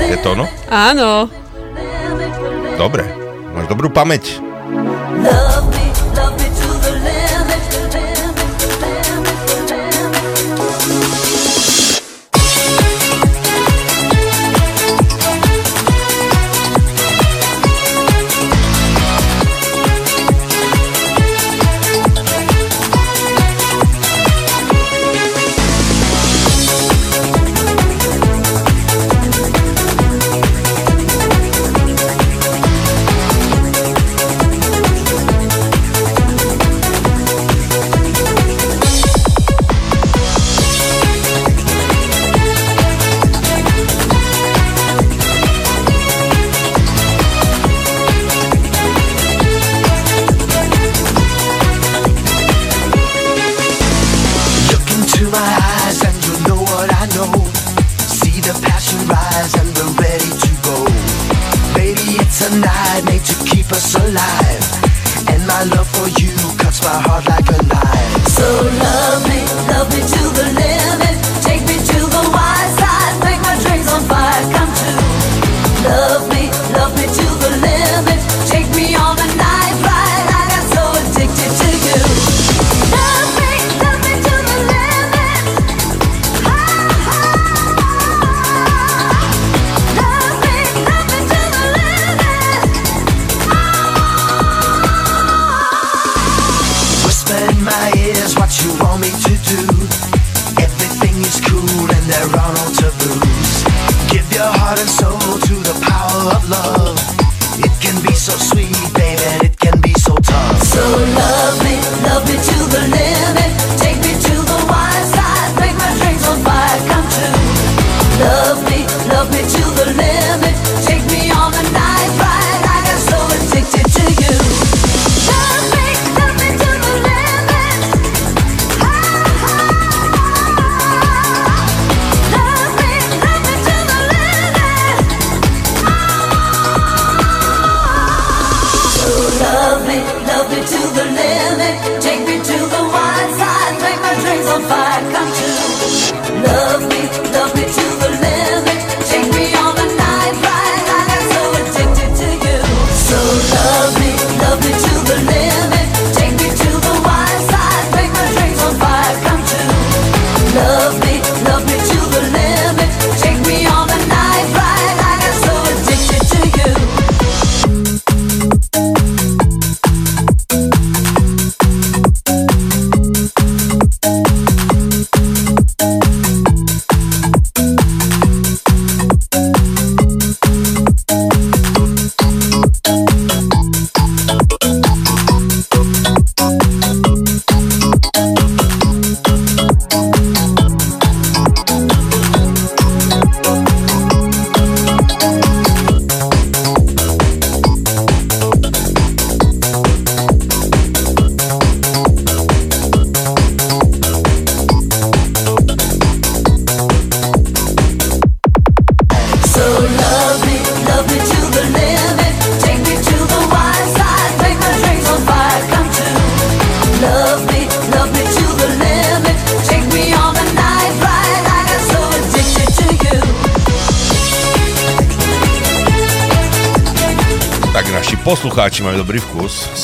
[0.07, 0.45] Je to ono?
[0.69, 1.25] Áno.
[2.77, 3.01] Dobre,
[3.57, 4.36] máš dobrú pamäť.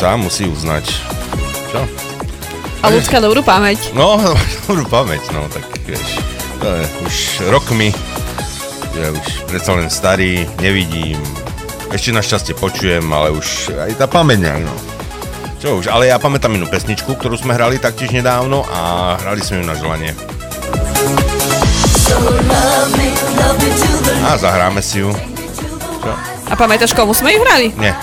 [0.04, 0.84] Sám musí uznať.
[1.72, 1.80] Čo?
[2.84, 3.96] A ľudská dobrú pamäť.
[3.96, 4.20] No,
[4.68, 6.20] dobrú pamäť, no, tak vieš,
[6.60, 7.16] to je už
[7.48, 7.96] rokmi,
[9.00, 11.16] ja už predsa len starý, nevidím,
[11.96, 14.76] ešte našťastie počujem, ale už aj tá pamäť nejak, no.
[15.64, 19.64] Čo už, ale ja pamätám inú pesničku, ktorú sme hrali taktiež nedávno a hrali sme
[19.64, 20.12] ju na želanie.
[24.28, 25.33] A zahráme si ju.
[26.54, 27.74] A pamätáš, komu sme ju hrali?
[27.82, 27.98] Nie.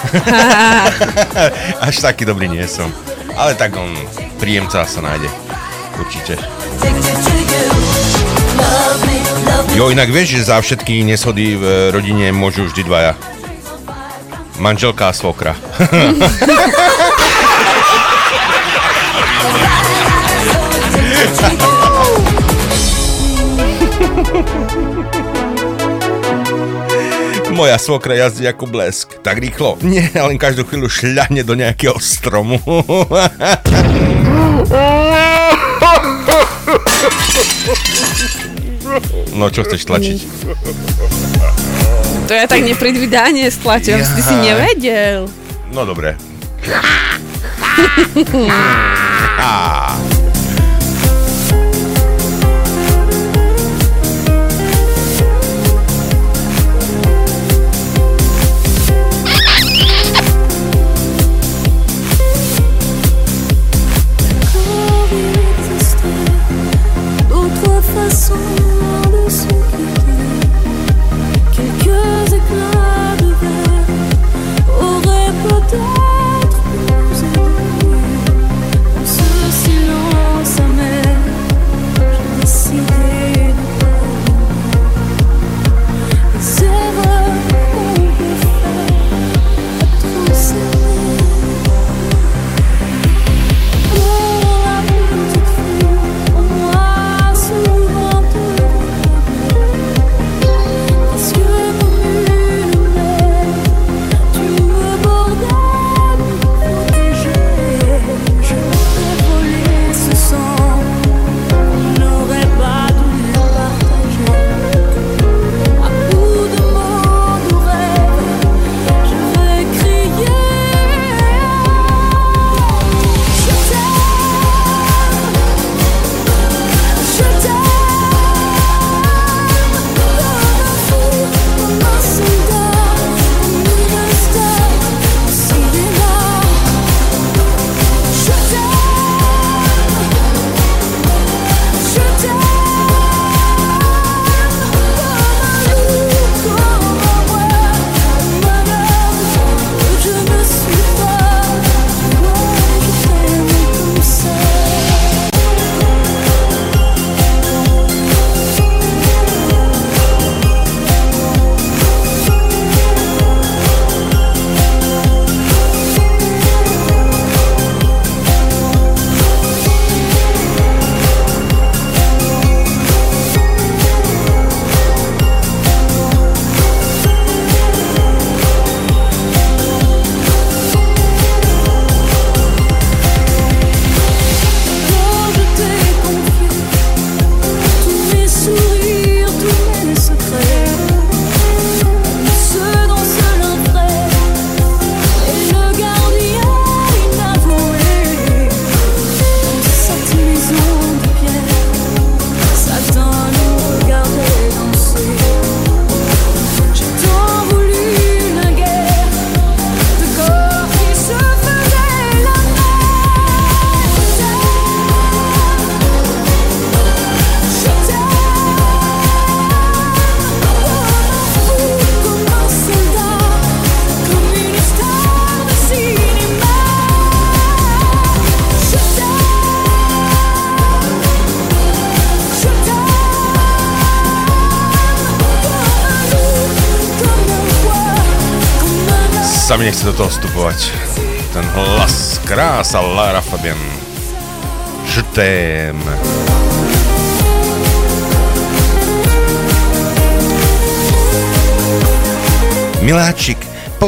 [1.86, 2.90] Až taký dobrý nie som.
[3.38, 3.94] Ale tak on,
[4.42, 5.30] príjemca sa nájde.
[5.94, 6.34] Určite.
[9.78, 13.14] Jo, inak vieš, že za všetky neshody v rodine môžu vždy dvaja.
[14.58, 15.54] Manželka a svokra.
[27.60, 29.20] Moja svokra jazdí ako blesk.
[29.20, 29.76] Tak rýchlo.
[29.84, 32.56] Nie, len každú chvíľu šľahne do nejakého stromu.
[39.36, 40.18] No čo chceš tlačiť?
[42.24, 45.28] To ja tak nepredvídanie stlačím, ty si nevedel.
[45.68, 46.16] No dobre.
[68.20, 68.79] So.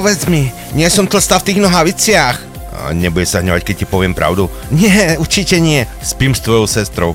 [0.02, 2.34] Povedz mi, nie som tlstá v tých nohaviciach.
[2.74, 4.50] A nebude sa hnevať, keď ti poviem pravdu.
[4.74, 5.86] Nie, určite nie.
[6.02, 7.14] Spím s tvojou sestrou.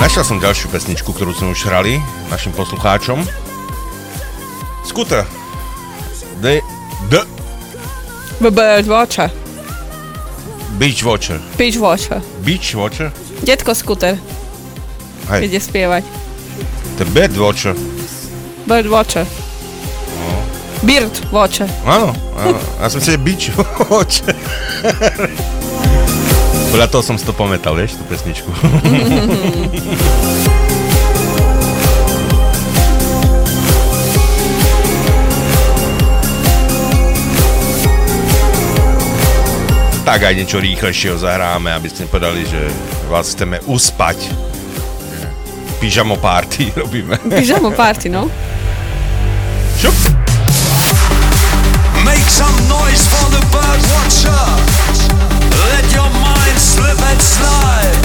[0.00, 2.00] Našiel som ďalšiu pesničku, ktorú sme už hrali
[2.32, 3.20] našim poslucháčom.
[4.88, 5.28] Skuter
[8.40, 9.30] the Bird Watcher.
[10.78, 11.40] Beach Watcher.
[11.58, 12.22] Beach Watcher.
[12.44, 13.10] Beach Watcher?
[13.42, 14.16] Detko Scooter.
[15.28, 16.04] Hej, Ide spievať.
[16.98, 17.74] the Bird Watcher.
[18.66, 19.26] Bird Watcher.
[20.82, 21.68] Bird Watcher.
[21.84, 22.58] Áno, áno.
[22.78, 23.50] Ja som si Beach
[23.90, 24.34] Watcher.
[26.70, 28.50] Podľa toho som si to pamätal, vieš, tú pesničku.
[40.18, 42.58] tak aj niečo rýchlejšieho zahráme, aby ste povedali, že
[43.06, 44.26] vás chceme uspať.
[45.78, 47.22] Pyžamo party robíme.
[47.22, 48.26] Pyžamo party, no.
[49.78, 49.94] Šup.
[52.02, 54.42] Make some noise for the bird watcher.
[55.54, 57.97] Let your mind slip and slide.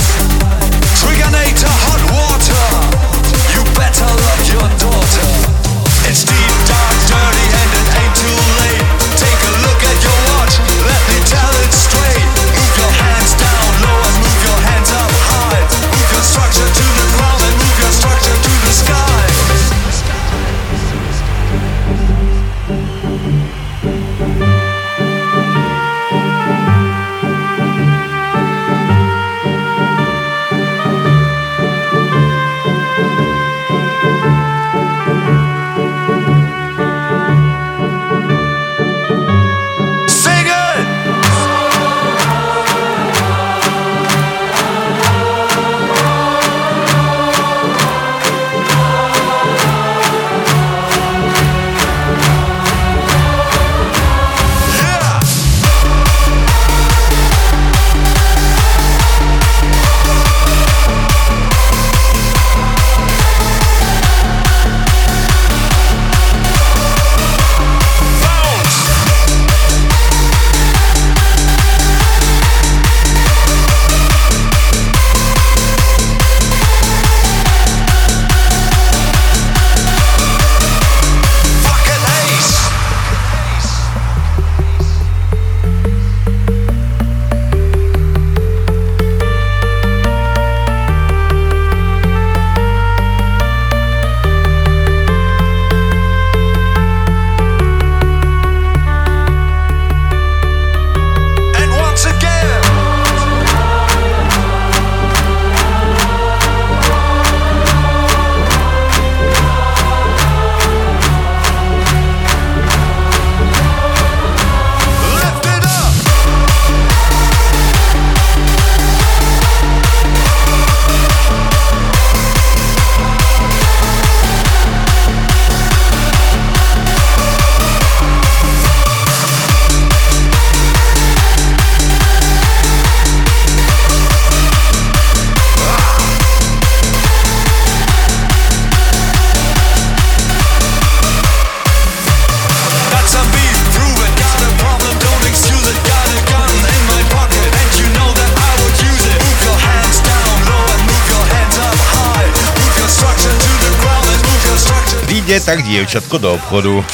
[155.93, 156.85] Dievčatko do obchodu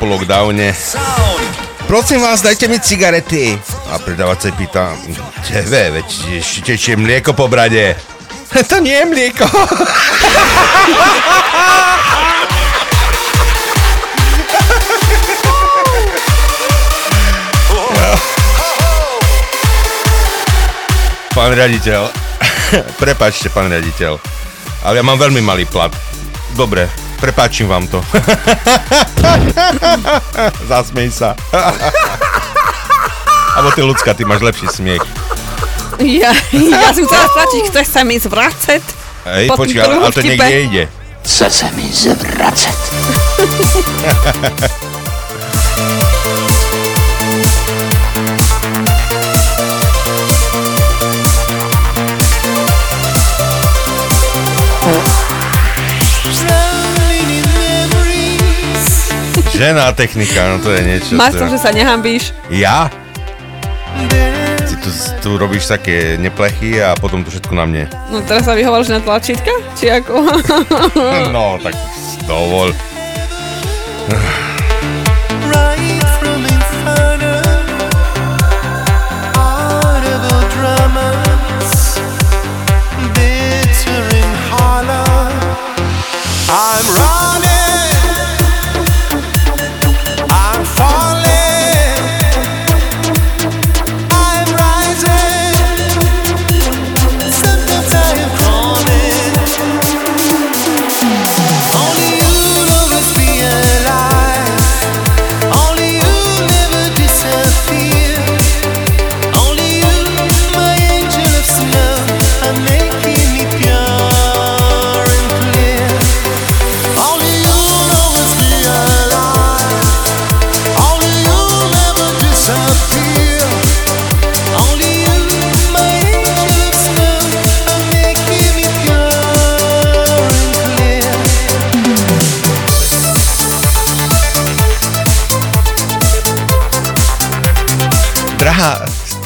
[0.00, 0.72] po lockdowne.
[1.84, 3.60] Prosím vás, dajte mi cigarety.
[3.92, 4.96] A predávať sa pýta,
[5.44, 6.08] tebe, veď
[6.64, 7.92] tečie mlieko po brade.
[8.72, 9.44] To nie je mlieko.
[21.34, 22.08] Pán riaditeľ,
[23.02, 24.16] prepačte, pán riaditeľ,
[24.86, 25.90] ale ja mám veľmi malý plat.
[26.54, 26.86] Dobre,
[27.24, 28.04] prepáčim vám to.
[30.68, 31.32] Zasmej sa.
[33.56, 35.00] Abo ty, ľudská, ty máš lepší smiech.
[36.04, 38.82] Ja, ja som chcela stlačiť, chce sa mi zvracať.
[39.24, 40.84] Hej, tým počkaj, ale, to niekde ide.
[41.24, 42.78] Chce sa mi zvracať.
[59.54, 61.14] Žená technika, no to je niečo.
[61.14, 62.34] Máš to, že sa nehambíš.
[62.50, 62.90] Ja?
[64.66, 64.90] Ty tu,
[65.22, 67.84] tu robíš také neplechy a potom to všetko na mne.
[68.10, 69.54] No teraz sa vyhovoríš na tlačítka?
[69.78, 70.14] Či ako?
[71.34, 71.78] No, tak
[72.26, 72.74] dovol.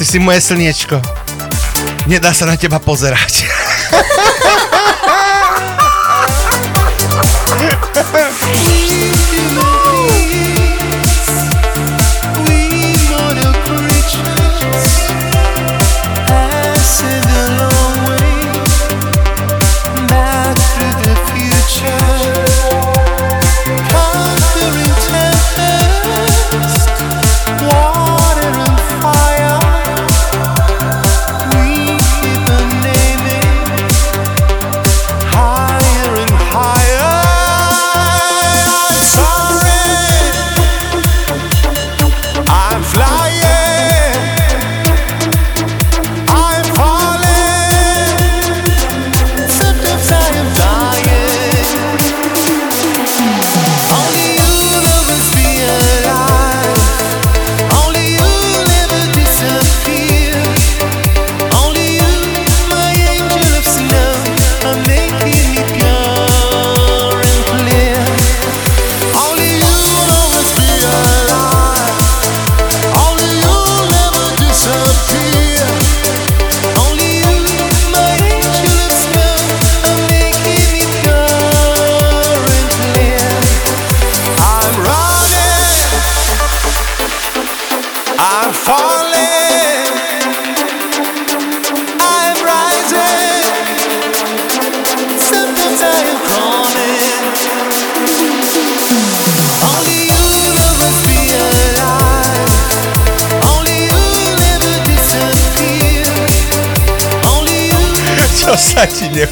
[0.08, 1.04] Si moje slniečko.
[2.08, 3.44] Nedá sa na teba pozerať.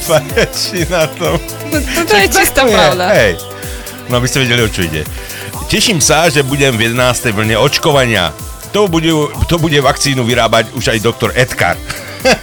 [0.08, 1.38] nepáči na tom?
[1.70, 3.10] To, to je čistá pravda.
[3.12, 3.42] Hej.
[4.06, 5.02] No aby ste vedeli, o čo ide.
[5.66, 7.34] Teším sa, že budem v 11.
[7.34, 8.30] vlne očkovania.
[8.70, 9.10] To bude,
[9.50, 11.74] to bude vakcínu vyrábať už aj doktor Edgar.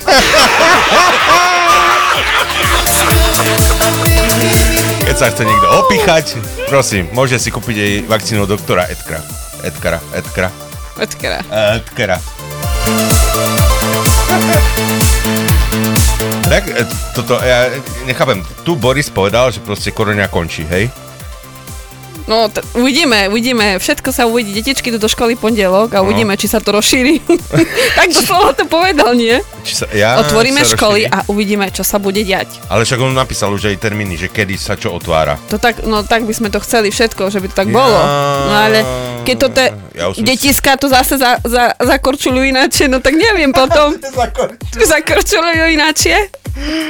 [5.03, 6.25] Keď sa chce niekto opichať,
[6.67, 9.21] prosím, môže si kúpiť aj vakcínu doktora Edkara.
[9.63, 10.49] Edkara, Edkara,
[10.95, 11.41] Počkera.
[11.49, 12.19] Edkara.
[16.49, 16.83] Tak, e,
[17.15, 17.71] toto, ja
[18.05, 20.91] nechápem, tu Boris povedal, že proste korona končí, hej?
[22.23, 23.75] No, t- uvidíme, uvidíme.
[23.75, 24.53] Všetko sa uvidí.
[24.53, 27.19] Detičky idú do školy pondelok a uvidíme, či sa to rozšíri.
[27.99, 29.43] tak doslova to povedal, nie?
[29.61, 31.11] Či sa, ja Otvoríme sa školy rozšíri.
[31.11, 32.63] a uvidíme, čo sa bude diať.
[32.67, 35.35] Ale však on napísal už aj termíny, že kedy sa čo otvára.
[35.47, 37.99] To tak, no tak by sme to chceli všetko, že by to tak bolo.
[38.47, 38.79] No ale
[39.23, 43.99] keď to te, Ja detiska to zase za, za, zakorčulujú ináčie, no tak neviem potom.
[44.73, 46.31] zakorčulujú ináčie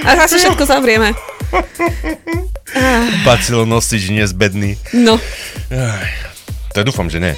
[0.02, 1.10] a zase všetko zavrieme.
[3.28, 4.78] Bacilonosič nezbedný.
[4.94, 5.18] No,
[6.74, 7.34] To dúfam, že nie.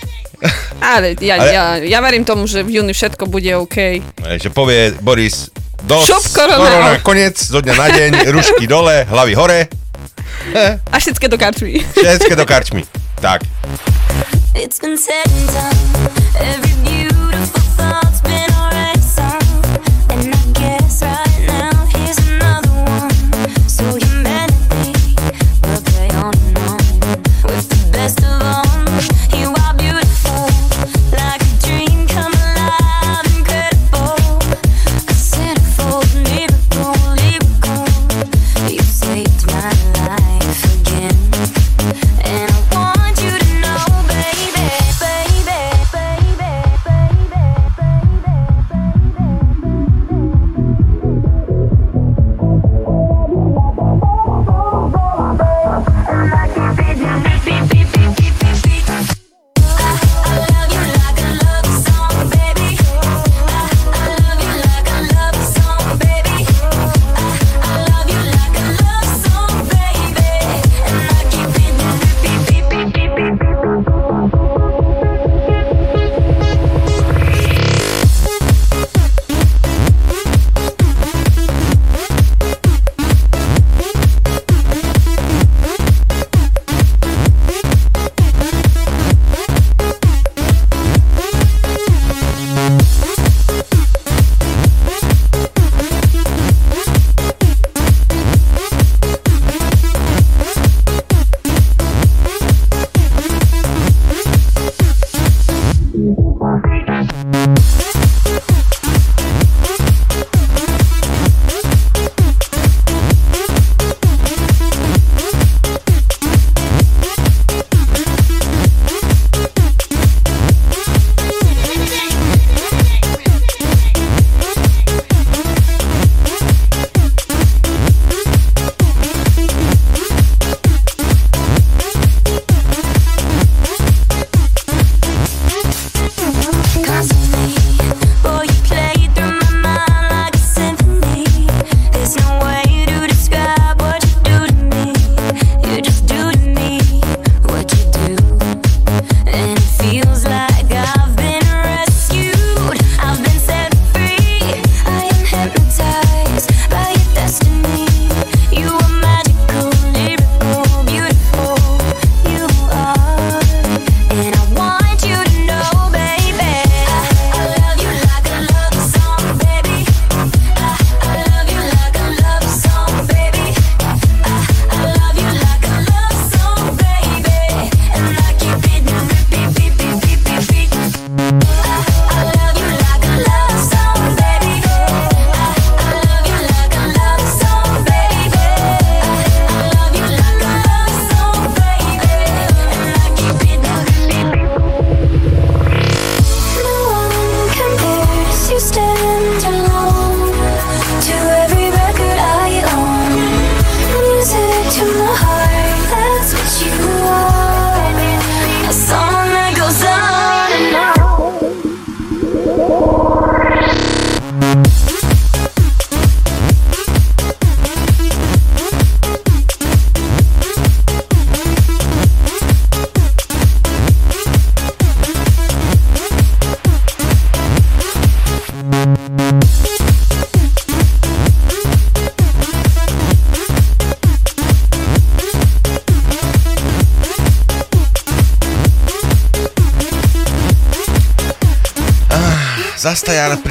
[0.79, 4.03] ale ja, Ale- ja, ja verím tomu, že v júni všetko bude OK.
[4.19, 5.47] Že povie Boris,
[5.81, 6.59] dosť, Šup, korona.
[6.59, 9.59] korona, konec, zo dňa na deň, rušky dole, hlavy hore,
[10.93, 11.79] A všetké do karčmy.
[11.81, 12.83] všetky do karčmy.
[13.17, 13.41] Tak,
[14.55, 15.79] It's been said and done.
[16.37, 17.05] Every beautiful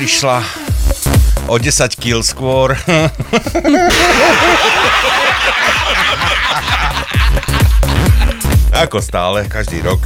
[0.05, 0.45] prišla
[1.49, 2.77] o 10 kg skôr.
[8.85, 10.05] Ako stále, každý rok.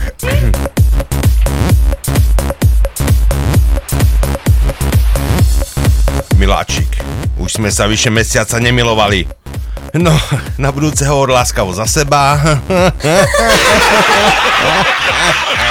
[6.38, 7.02] Miláčik,
[7.42, 9.26] už sme sa vyše mesiaca nemilovali.
[9.98, 10.14] No,
[10.62, 12.38] na budúce hovor láskavo za seba.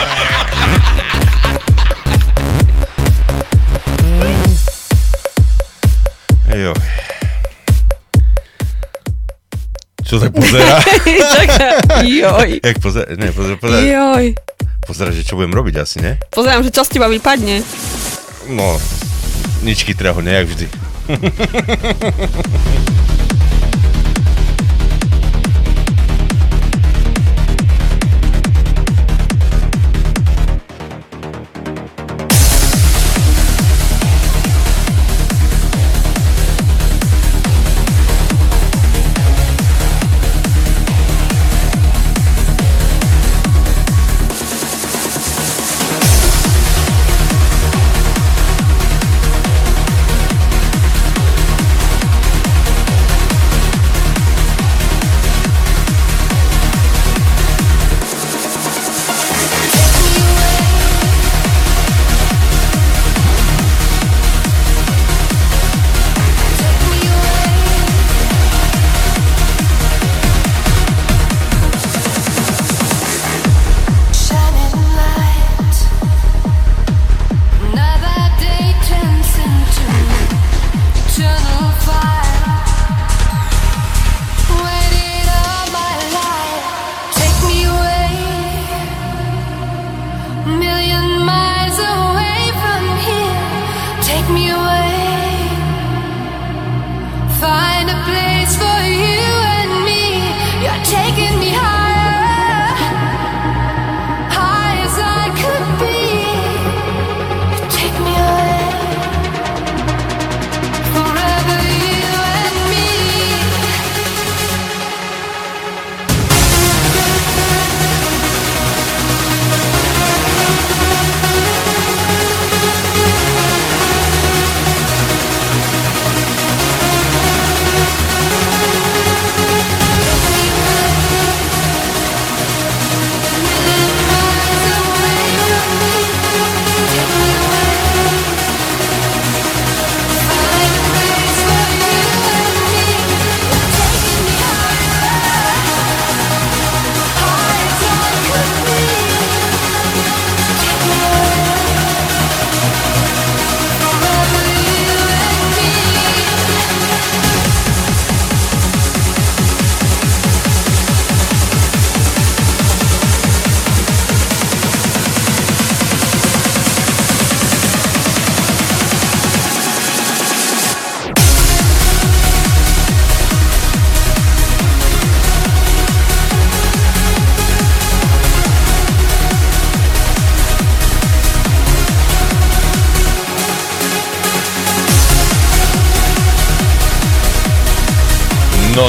[10.47, 10.75] pozera?
[11.35, 11.67] Taká,
[12.07, 13.07] joj, Jak pozera?
[13.15, 13.83] Ne, pozera, pozera.
[13.83, 14.25] joj.
[14.87, 16.15] Pozera, že čo budem robiť asi, ne?
[16.31, 17.59] Pozerám, že čo z teba vypadne.
[18.47, 18.79] No,
[19.59, 20.67] nič chytrého, nejak vždy.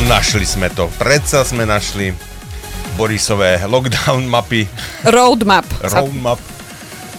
[0.09, 0.89] našli sme to.
[0.97, 2.17] Predsa sme našli
[2.97, 4.67] Borisové lockdown mapy,
[5.05, 5.63] Roadmap.
[5.85, 6.41] roadmap.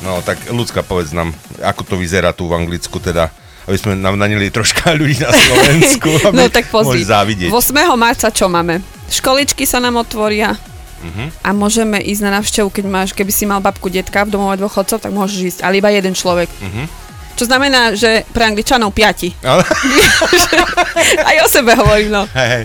[0.01, 3.31] No tak ľudská povedz nám, ako to vyzerá tu v Anglicku teda,
[3.63, 7.49] aby sme nám nanili troška ľudí na Slovensku, aby No tak pozri, mohli závidieť.
[7.49, 7.55] 8.
[7.95, 8.81] marca čo máme?
[9.07, 10.57] Školičky sa nám otvoria
[10.99, 11.31] Mhm.
[11.39, 14.99] a môžeme ísť na návštevu, keď máš, keby si mal babku, detka v domove dôchodcov,
[14.99, 16.51] tak môžeš ísť, ale iba jeden človek.
[16.59, 16.83] Mhm.
[17.39, 19.31] Čo znamená, že pre Angličanov piati.
[21.31, 22.27] Aj o sebe hovorím, no.
[22.35, 22.63] hej, hej.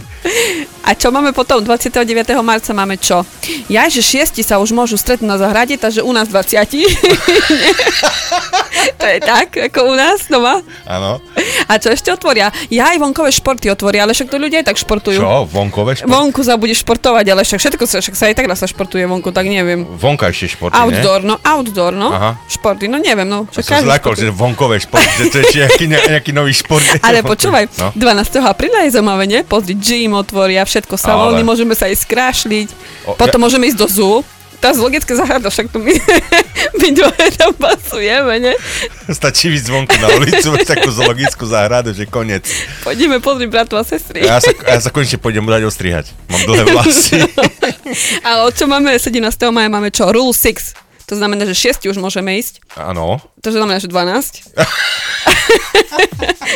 [0.83, 1.63] A čo máme potom?
[1.63, 1.95] 29.
[2.43, 3.23] marca máme čo?
[3.71, 6.59] Ja, že šiesti sa už môžu stretnúť na zahrade, takže u nás 20.
[8.99, 10.59] to je tak, ako u nás doma.
[10.91, 11.23] Áno.
[11.67, 12.51] A čo ešte otvoria?
[12.69, 15.19] Ja aj vonkové športy otvoria, ale však to ľudia aj tak športujú.
[15.19, 15.47] Čo?
[15.47, 16.11] Vonkové šport?
[16.11, 19.31] Vonku sa budeš športovať, ale však všetko sa, však sa aj tak sa športuje vonku,
[19.31, 19.83] tak neviem.
[19.85, 22.09] Vonkajšie športy, Outdoor, no, outdoor, no.
[22.13, 22.31] Aha.
[22.47, 23.45] Športy, no neviem, no.
[23.45, 23.51] ne?
[23.51, 26.85] Však Som zlakol, že vonkové športy, že to je nejaký, ne- nejaký nový šport.
[27.07, 27.91] Ale počúvaj, No.
[27.97, 28.39] 12.
[28.45, 29.41] apríla je zaujímavé, nie?
[29.43, 32.69] Pozri, gym otvoria, všetko salóny, Ale- môžeme sa ísť skrášliť,
[33.05, 34.17] O, potom ja- môžeme ísť do zoo.
[34.65, 35.93] Tá zoologická záhrada, však tu my,
[36.81, 38.57] my dvoje tam pasujeme, ne?
[39.13, 42.49] Stačí ísť zvonku na ulicu, mať takú zoologickú záhradu, že koniec.
[42.81, 44.25] Poďme pozrieť bratu a sestry.
[44.25, 46.17] Ja sa, ja sa konečne pôjdem dať ostrihať.
[46.33, 47.21] Mám dlhé vlasy.
[48.25, 49.21] Ale čo máme 17.
[49.53, 50.09] maja, máme čo?
[50.09, 51.13] Rule 6.
[51.13, 52.65] To znamená, že 6 už môžeme ísť.
[52.81, 53.21] Áno.
[53.45, 54.57] To znamená, že 12.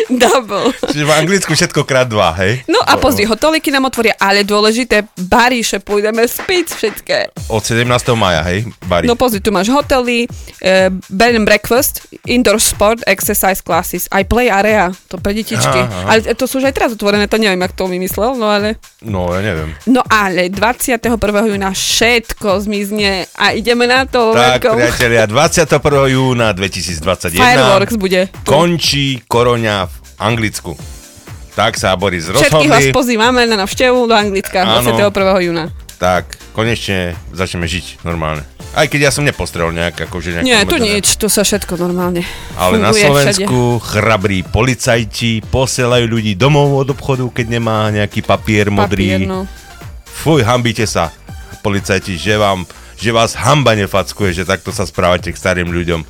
[0.08, 0.72] Double.
[0.88, 2.64] Čiže v Anglicku všetko krát dva, hej?
[2.64, 7.18] No a pozri, hoteliky nám otvoria, ale dôležité, baríše, pôjdeme spiť všetké.
[7.52, 7.84] Od 17.
[8.16, 8.64] maja, hej?
[8.88, 9.04] Bari.
[9.04, 14.48] No pozri, tu máš hotely, uh, bed and breakfast, indoor sport, exercise classes, aj play
[14.48, 15.80] area, to pre detičky.
[15.84, 16.16] Aha.
[16.16, 18.80] Ale to sú už aj teraz otvorené, to neviem, jak to vymyslel, no ale...
[19.04, 19.76] No, ja neviem.
[19.84, 21.04] No ale 21.
[21.20, 24.32] júna všetko zmizne a ideme na to.
[24.32, 26.16] Tak, veľkou- priatelia, 21.
[26.16, 26.48] júna
[26.78, 28.20] 2021 Fireworks bude.
[28.46, 30.72] Končí koroňa v Anglicku.
[31.58, 32.94] Tak sa Boris Všetkých vás rozhodli.
[32.94, 34.94] pozývame na navštevu do Anglicka Áno.
[34.94, 35.42] 21.
[35.42, 35.64] júna.
[35.98, 38.46] Tak, konečne začneme žiť normálne.
[38.78, 40.44] Aj keď ja som nepostrel nejak, akože nejak...
[40.46, 42.22] Nie, tu nič, tu sa všetko normálne
[42.54, 48.78] Ale na Slovensku chrabrí policajti posielajú ľudí domov od obchodu, keď nemá nejaký papier všade.
[48.78, 49.06] modrý.
[49.18, 49.50] Papier, no.
[50.06, 51.10] Fuj, hambite sa,
[51.66, 52.62] policajti, že vám,
[52.94, 56.06] že vás hamba nefackuje, že takto sa správate k starým ľuďom.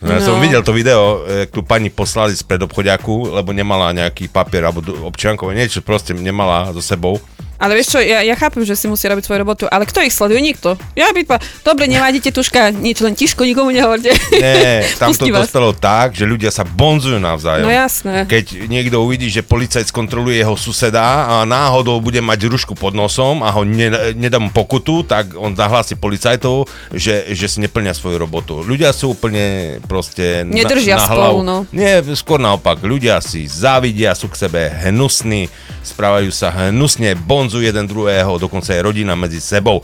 [0.00, 4.32] No, ja som videl to video, jak tu pani poslali spred obchodiaku, lebo nemala nejaký
[4.32, 7.20] papier alebo občiankové, niečo proste nemala so sebou.
[7.60, 10.16] Ale vieš čo, ja, ja chápem, že si musí robiť svoju robotu, ale kto ich
[10.16, 10.40] sleduje?
[10.40, 10.80] Nikto.
[10.96, 14.16] Ja by pa, dobre, nemájdete tuška, nič, len tiško, nikomu nehovorte.
[14.32, 17.68] Nie, tam to dostalo tak, že ľudia sa bonzujú navzájom.
[17.68, 18.24] No jasné.
[18.24, 23.44] Keď niekto uvidí, že policajt skontroluje jeho suseda a náhodou bude mať rušku pod nosom
[23.44, 26.64] a ho ne, nedá mu pokutu, tak on zahlási policajtov,
[26.96, 28.64] že, že si neplňa svoju robotu.
[28.64, 31.40] Ľudia sú úplne proste Nedržia na, na spolu, hlavu.
[31.44, 31.56] no.
[31.76, 32.80] Nie, skôr naopak.
[32.80, 35.52] Ľudia si závidia, sú k sebe hnusní,
[35.84, 39.82] správajú sa hnusne, bonzujú jeden druhého, dokonca aj rodina medzi sebou.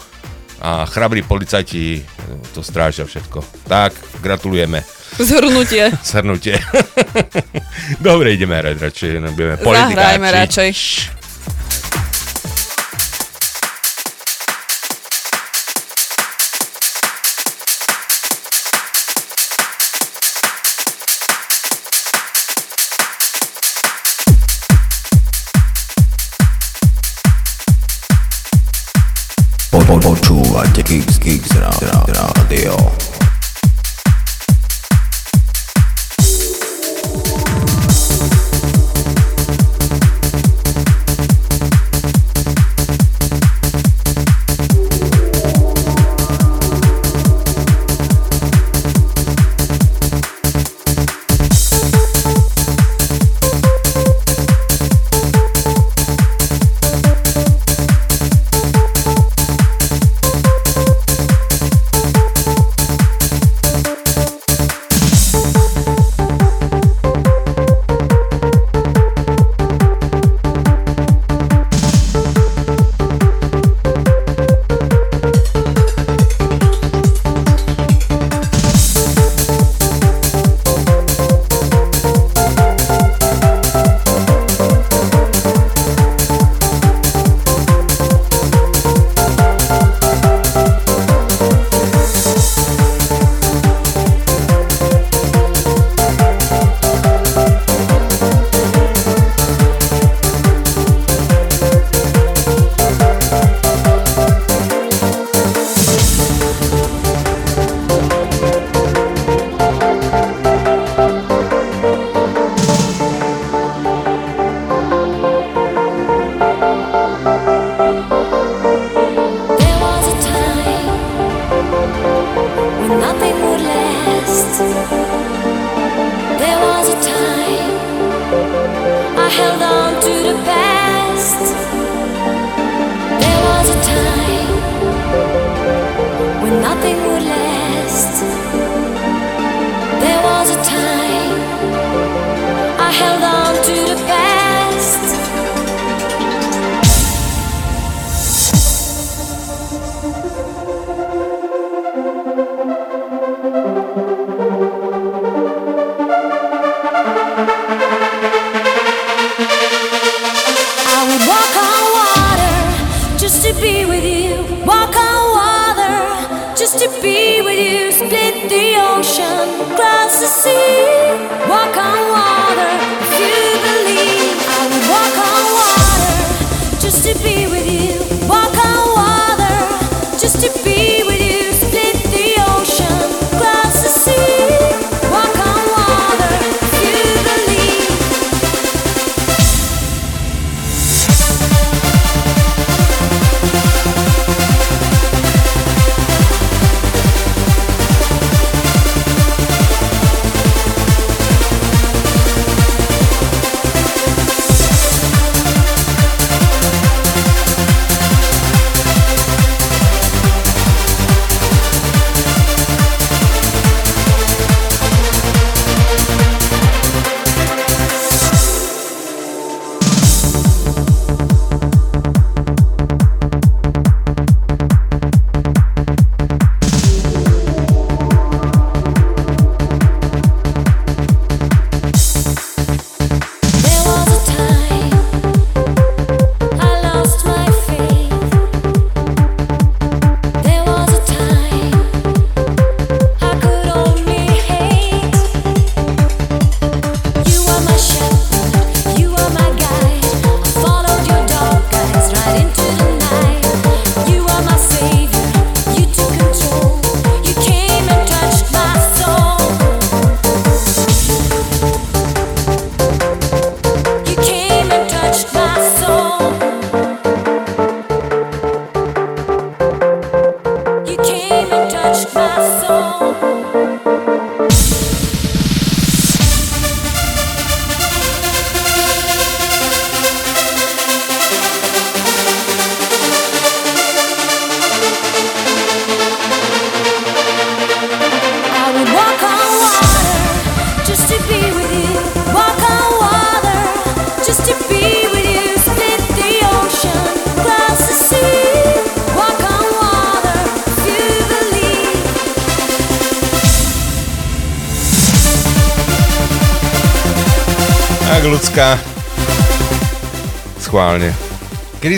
[0.63, 2.03] A chrabrí policajti e,
[2.55, 3.67] to strážia všetko.
[3.67, 4.87] Tak, gratulujeme.
[5.19, 5.91] Zhrnutie.
[6.07, 6.63] Shrnutie.
[8.07, 9.11] Dobre, ideme hrať radšej.
[9.35, 9.59] Budeme.
[9.59, 10.71] Zahrajme radšej.
[29.87, 31.71] Počúvate Kix Kix Ra-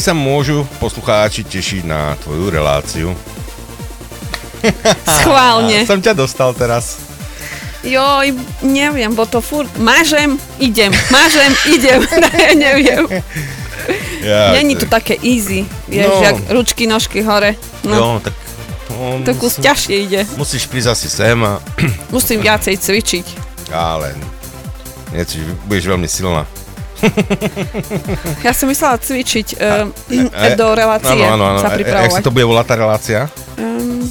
[0.08, 3.12] sa môžu poslucháči tešiť na tvoju reláciu?
[5.04, 5.84] Schválne.
[5.90, 6.96] Som ťa dostal teraz.
[7.84, 8.32] Joj,
[8.64, 12.00] neviem, bo to furt mážem, idem, mážem, idem,
[12.40, 13.04] ja neviem.
[14.24, 16.24] Ja, Není to také easy, vieš, No.
[16.24, 17.60] jak ručky, nožky hore.
[17.84, 18.32] No, Jo, tak...
[18.88, 20.20] No, to kus ťažšie ide.
[20.40, 21.60] Musíš prísť asi sem a...
[22.08, 23.26] Musím viacej cvičiť.
[23.76, 24.16] Ale...
[25.12, 25.36] Neci,
[25.68, 26.48] budeš veľmi silná.
[28.46, 31.60] Ja som myslela cvičiť uh, E, do relácie, áno, áno, áno.
[31.60, 32.12] sa E, Jak pripravovať.
[32.12, 33.18] sa to bude volať tá relácia?
[33.56, 34.02] Um,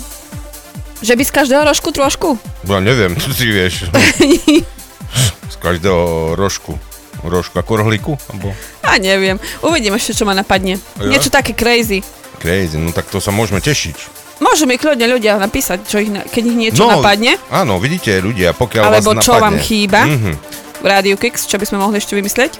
[0.97, 2.29] že by z každého rožku trošku?
[2.63, 3.87] Ja neviem, čo si vieš.
[5.47, 6.75] Z každého rožku.
[7.19, 8.13] Rožku ako rohlíku?
[8.27, 8.53] Alebo
[8.83, 10.77] A neviem, uvidím ešte, čo ma napadne.
[10.95, 11.07] Ja?
[11.07, 12.03] Niečo také crazy.
[12.37, 13.95] crazy, no tak to sa môžeme tešiť.
[14.37, 17.41] Môžu mi kľudne ľudia napísať, čo ich, keď ich niečo napadne.
[17.49, 19.45] Áno, vidíte ľudia, pokiaľ Alebo vás čo napadne.
[19.49, 20.01] vám chýba.
[20.05, 20.31] Mhm.
[20.77, 22.51] V Rádiu Kix, čo by sme mohli ešte vymyslieť?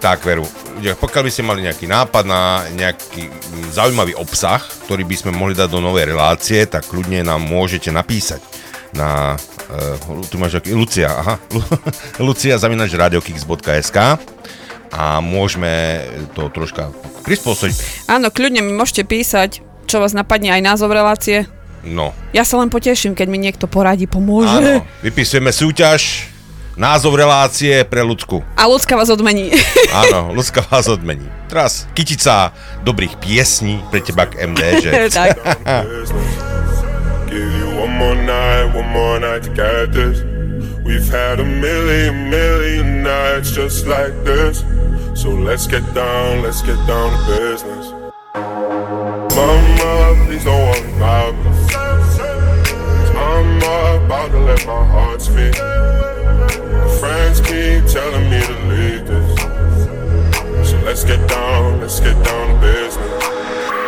[0.00, 0.48] Tak, veru.
[0.80, 5.52] Pokiaľ by ste mali nejaký nápad na nejaký mm, zaujímavý obsah, ktorý by sme mohli
[5.52, 8.40] dať do novej relácie, tak kľudne nám môžete napísať
[8.96, 9.36] na...
[9.70, 10.72] Uh, tu máš aký...
[10.72, 11.36] Lucia, aha.
[11.54, 11.62] Lu,
[12.26, 14.18] Lucia zavinač radiokix.sk
[14.90, 16.02] a môžeme
[16.34, 16.90] to troška
[17.22, 18.08] prispôsobiť.
[18.10, 21.46] Áno, kľudne mi môžete písať, čo vás napadne aj názov relácie.
[21.80, 24.52] No, Ja sa len poteším, keď mi niekto poradí, pomôže.
[24.52, 24.84] áno.
[25.00, 26.28] Vypisujeme súťaž,
[26.80, 28.40] názov relácie pre ľudku.
[28.56, 29.52] A ľudská vás odmení.
[30.08, 31.28] Áno, ľudská vás odmení.
[31.52, 32.56] Teraz kytica
[32.88, 34.90] dobrých piesní pre teba k MD, že?
[35.12, 35.36] tak.
[40.90, 44.66] We've had a million, million nights just like this.
[45.14, 47.94] So let's get down, let's get down to business.
[49.38, 51.52] Mama, please don't worry about me.
[53.14, 53.62] I'm
[54.02, 55.54] about to let my heart speak.
[57.30, 60.68] Friends keep telling me to leave this.
[60.68, 63.79] So let's get down, let's get down to business.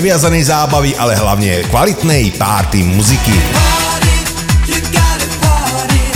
[0.00, 3.36] neviazanej zábavy, ale hlavne kvalitnej párty muziky.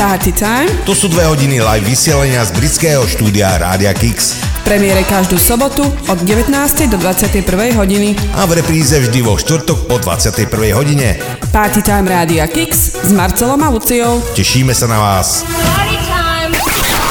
[0.01, 0.73] Party time.
[0.89, 4.40] To sú dve hodiny live vysielania z britského štúdia Rádia Kix.
[4.65, 6.48] Premiére každú sobotu od 19.
[6.89, 7.44] do 21.
[7.77, 8.16] hodiny.
[8.32, 10.48] A v repríze vždy vo štvrtok po 21.
[10.73, 11.20] hodine.
[11.52, 14.24] Party time Rádia Kix s Marcelom a Luciou.
[14.32, 15.44] Tešíme sa na vás.
[15.44, 16.52] Party time.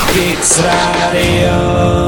[0.10, 2.03] Kix Radio.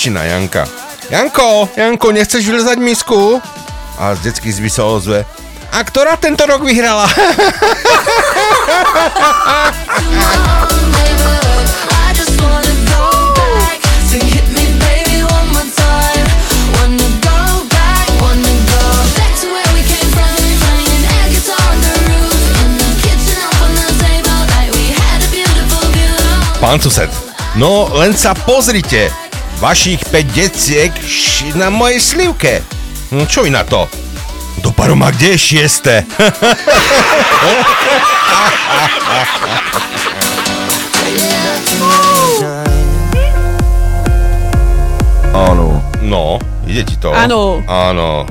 [0.00, 0.64] kričí Janka.
[1.10, 3.36] Janko, Janko, nechceš vylezať misku?
[4.00, 5.28] A z detských zby sa ozve.
[5.76, 7.04] A ktorá tento rok vyhrala?
[26.60, 27.08] Pán sused,
[27.56, 29.08] no len sa pozrite,
[29.60, 30.92] vašich 5 deciek
[31.54, 32.64] na mojej slivke.
[33.12, 33.88] Hm, čo na to?
[34.64, 35.94] Do paroma, kde je šieste?
[45.36, 45.84] Áno.
[46.00, 47.12] No, ide ti to.
[47.12, 47.60] Áno.
[47.68, 48.24] Áno.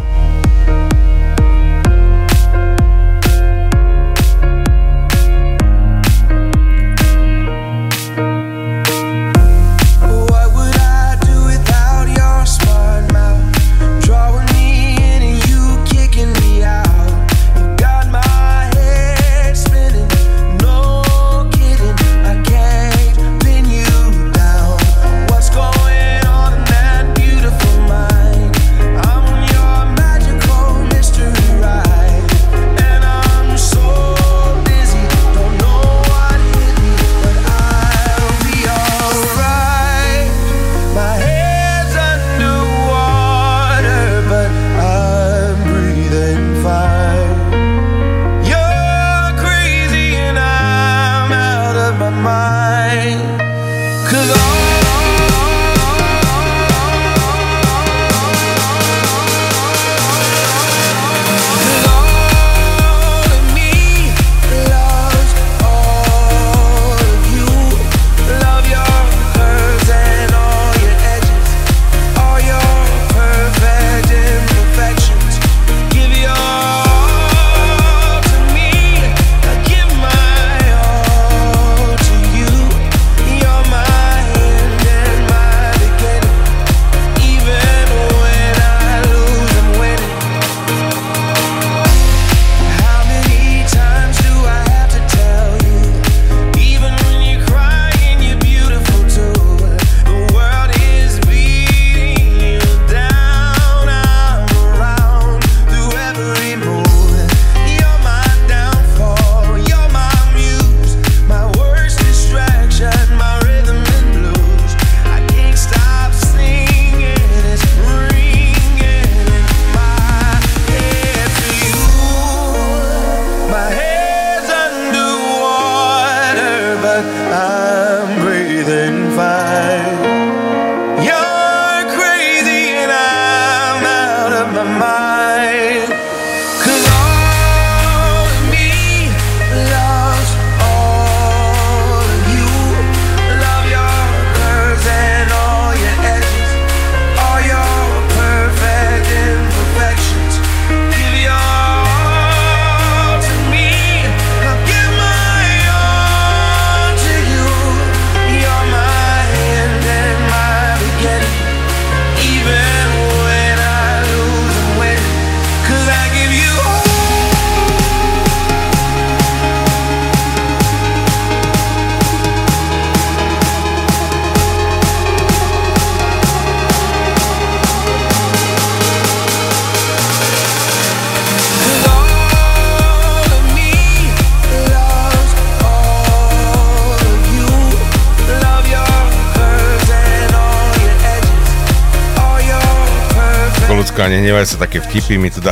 [194.40, 195.52] Nehnevaj sa také vtipy, mi to dá.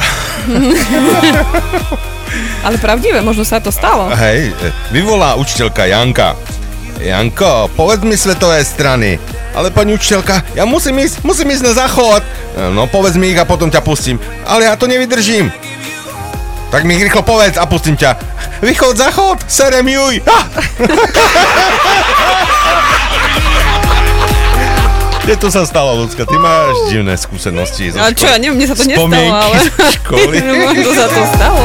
[2.64, 4.08] Ale pravdivé, možno sa to stalo.
[4.16, 4.56] Hej,
[4.96, 6.40] vyvolá učiteľka Janka.
[6.96, 9.20] Janko, povedz mi svetové strany.
[9.52, 12.24] Ale pani učiteľka, ja musím ísť, musím ísť na záchod.
[12.72, 14.24] No povedz mi ich a potom ťa pustím.
[14.48, 15.52] Ale ja to nevydržím.
[16.72, 18.16] Tak mi ich rýchlo povedz a pustím ťa.
[18.64, 20.24] Východ, záchod, serem juj.
[20.24, 20.48] Ah!
[25.28, 26.24] Kde to sa stalo, ľudská?
[26.24, 27.92] Ty máš divné skúsenosti.
[27.92, 28.32] zo Ale čo, školy.
[28.32, 29.58] ja neviem, mne sa to nestalo, Spomienky ale...
[29.60, 30.36] zo školy.
[30.64, 31.64] Možno sa to stalo.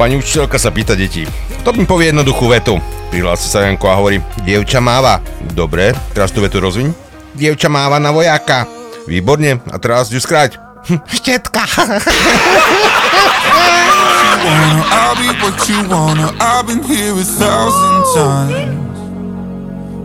[0.00, 1.28] Pani učiteľka sa pýta detí.
[1.60, 2.80] Kto mi povie jednoduchú vetu?
[3.12, 4.16] Prihlási sa Janko a hovorí,
[4.48, 5.20] dievča máva.
[5.52, 6.96] Dobre, teraz tú vetu rozviň.
[7.36, 8.64] Dievča máva na vojáka.
[9.04, 10.56] Výborne, a teraz ju skráť.
[11.20, 11.68] Štetka.
[14.88, 16.32] I'll be what you wanna.
[16.40, 18.81] I've been here a thousand times.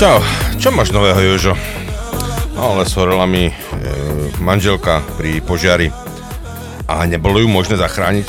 [0.00, 0.16] Čau,
[0.56, 1.52] čo máš nového, Jožo?
[2.56, 3.54] No, ale shorela mi e,
[4.40, 5.92] manželka pri požiari
[6.88, 8.24] a nebolo ju možné zachrániť.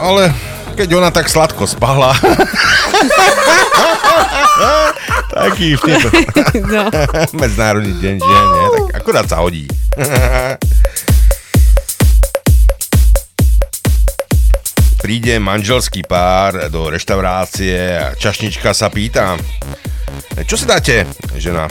[0.00, 0.32] Ale
[0.72, 2.16] keď ona tak sladko spala...
[5.44, 6.08] Taký vtip.
[6.72, 6.88] No.
[7.36, 8.66] Medzinárodný deň žien, nie?
[8.72, 9.68] Tak akurát sa hodí.
[15.04, 19.36] Príde manželský pár do reštaurácie a čašnička sa pýta,
[20.46, 21.06] čo si dáte,
[21.38, 21.68] žena?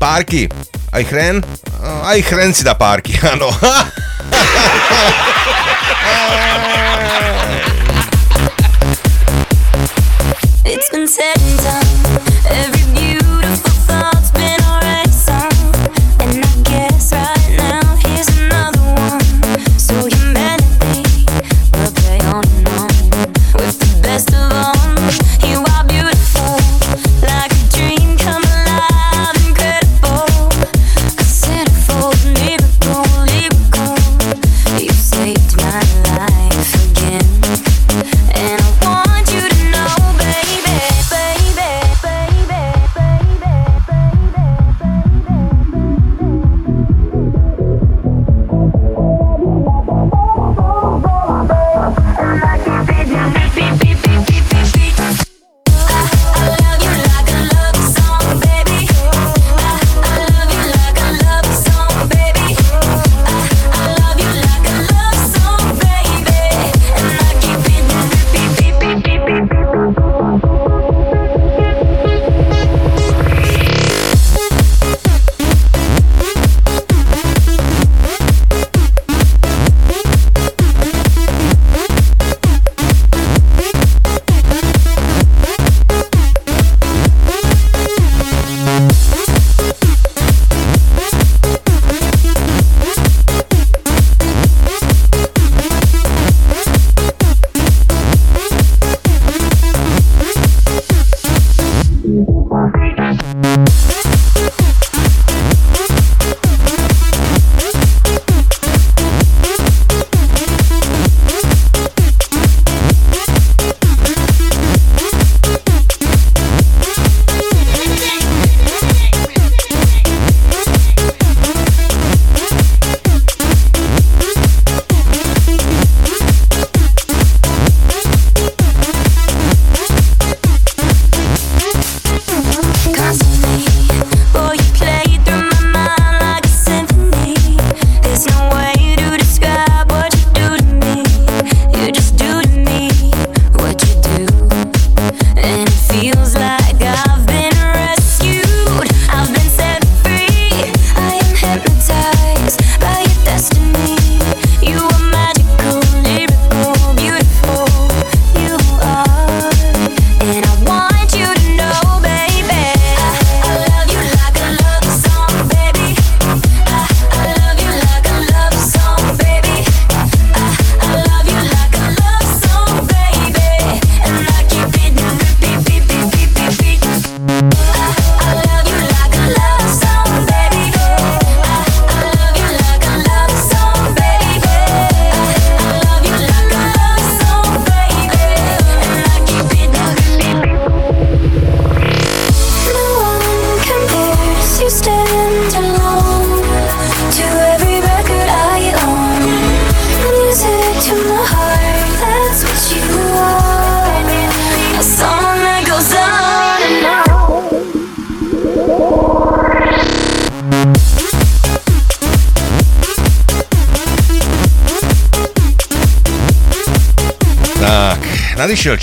[0.00, 0.48] Párky.
[0.90, 1.38] Aj chren?
[1.80, 3.48] Aj chren si dá párky, áno.
[10.64, 11.88] It's been said and done.
[12.46, 12.79] Every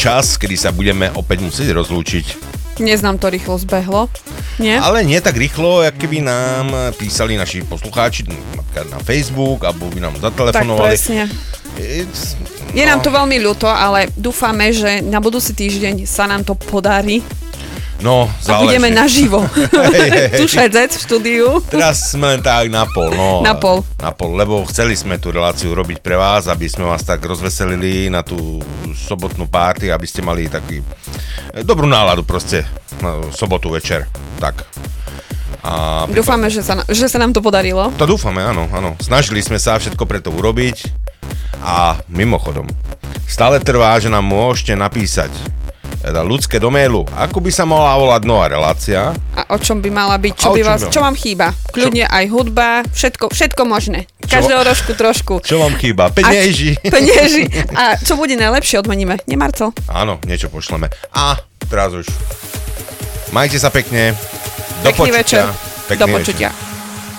[0.07, 2.25] čas, kedy sa budeme opäť musieť rozlúčiť.
[2.79, 4.07] Dnes nám to rýchlo zbehlo.
[4.55, 4.79] Nie?
[4.79, 8.23] Ale nie tak rýchlo, jak keby nám písali naši poslucháči
[8.87, 10.95] na Facebook, alebo by nám tak zatelefonovali.
[10.95, 11.27] presne.
[11.75, 12.39] It's-
[12.71, 17.19] Je nám to veľmi ľúto, ale dúfame, že na budúci týždeň sa nám to podarí
[17.97, 19.41] No, a budeme naživo.
[20.37, 21.47] Tu šedzec v štúdiu.
[21.65, 23.41] Teraz sme len tak na pol, no.
[23.41, 23.81] Na pol.
[23.97, 28.13] Na pol, lebo chceli sme tú reláciu robiť pre vás, aby sme vás tak rozveselili
[28.13, 28.61] na tú
[28.97, 30.85] sobotnú párty, aby ste mali taký e,
[31.61, 32.65] dobrú náladu proste
[32.97, 34.09] na sobotu večer.
[34.41, 34.65] Tak.
[35.61, 37.93] A Dúfame, že sa, že sa nám to podarilo.
[38.01, 38.97] To dúfame, áno, áno.
[38.97, 40.89] Snažili sme sa všetko pre to urobiť
[41.61, 42.69] a mimochodom,
[43.27, 45.33] stále trvá, že nám môžete napísať
[45.97, 49.11] teda ľudské do mailu, ako by sa mala volať nová relácia.
[49.35, 50.33] A o čom by mala byť?
[50.39, 51.51] Čo, by vás, čo vám chýba?
[51.75, 54.07] Kľudne aj hudba, všetko, všetko možné.
[54.27, 55.33] Každého rožku trošku.
[55.41, 56.11] Čo vám chýba?
[56.11, 56.75] Penieži.
[56.77, 57.43] A, penieži.
[57.73, 59.23] A čo bude najlepšie, odmeníme.
[59.25, 59.71] Nie, Marcel?
[59.87, 60.91] Áno, niečo pošleme.
[61.15, 62.05] A teraz už.
[63.31, 64.15] Majte sa pekne.
[64.83, 65.19] Do Pekný počutia.
[65.19, 65.43] večer.
[65.87, 66.49] Pekný Do počutia.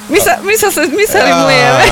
[0.08, 1.84] My sa, my sa, my sa rimujeme.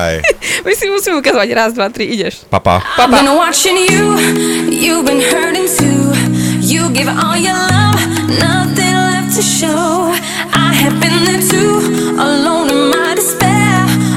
[0.68, 2.44] My si musíme ukazovať raz, dva, tri, ideš.
[2.52, 2.84] Papa.
[3.00, 4.20] I've been watching you,
[4.68, 6.12] you've been hurting too.
[6.60, 7.96] You give all your love,
[8.36, 10.12] nothing left to show.
[10.52, 11.80] I have been there too,
[12.20, 13.53] alone in my despair.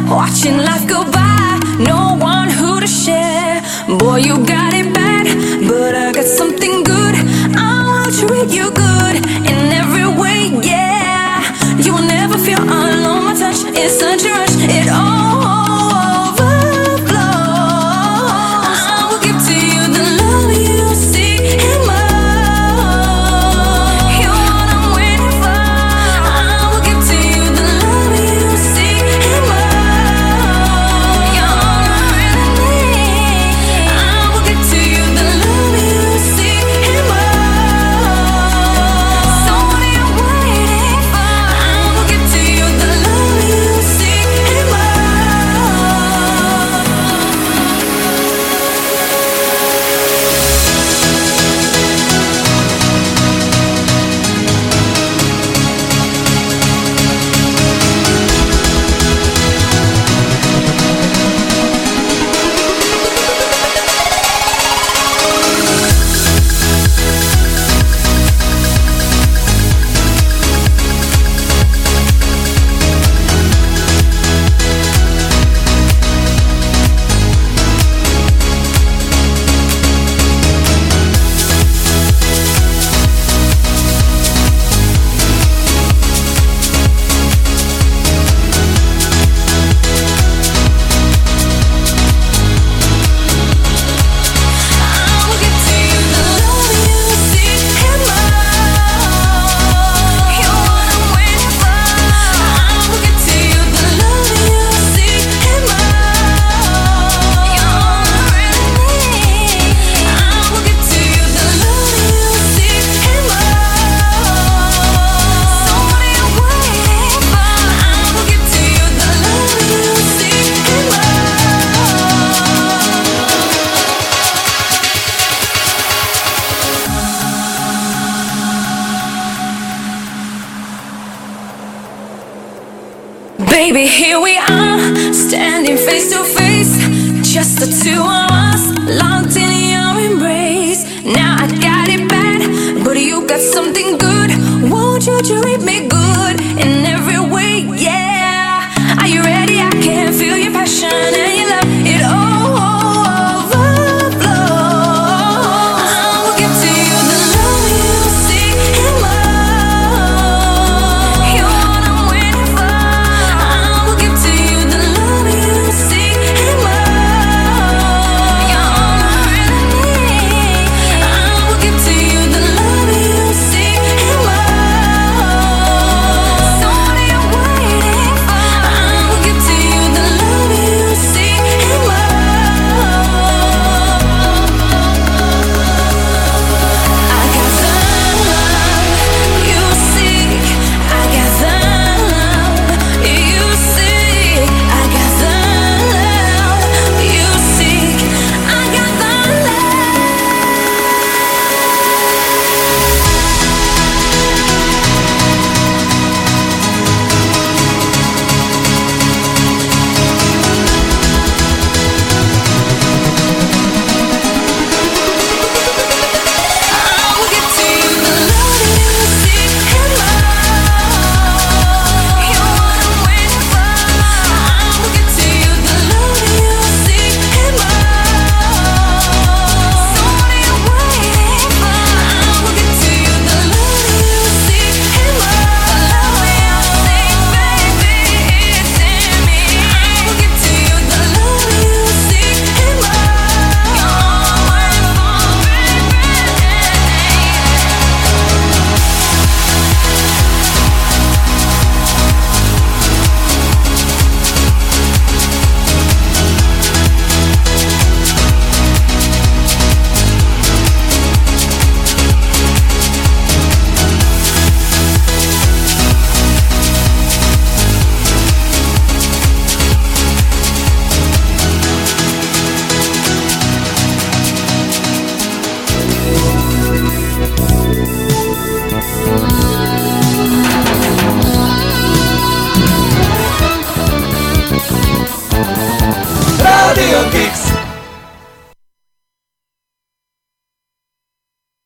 [0.09, 3.61] Watching life go by, no one who to share.
[3.99, 4.76] Boy, you got it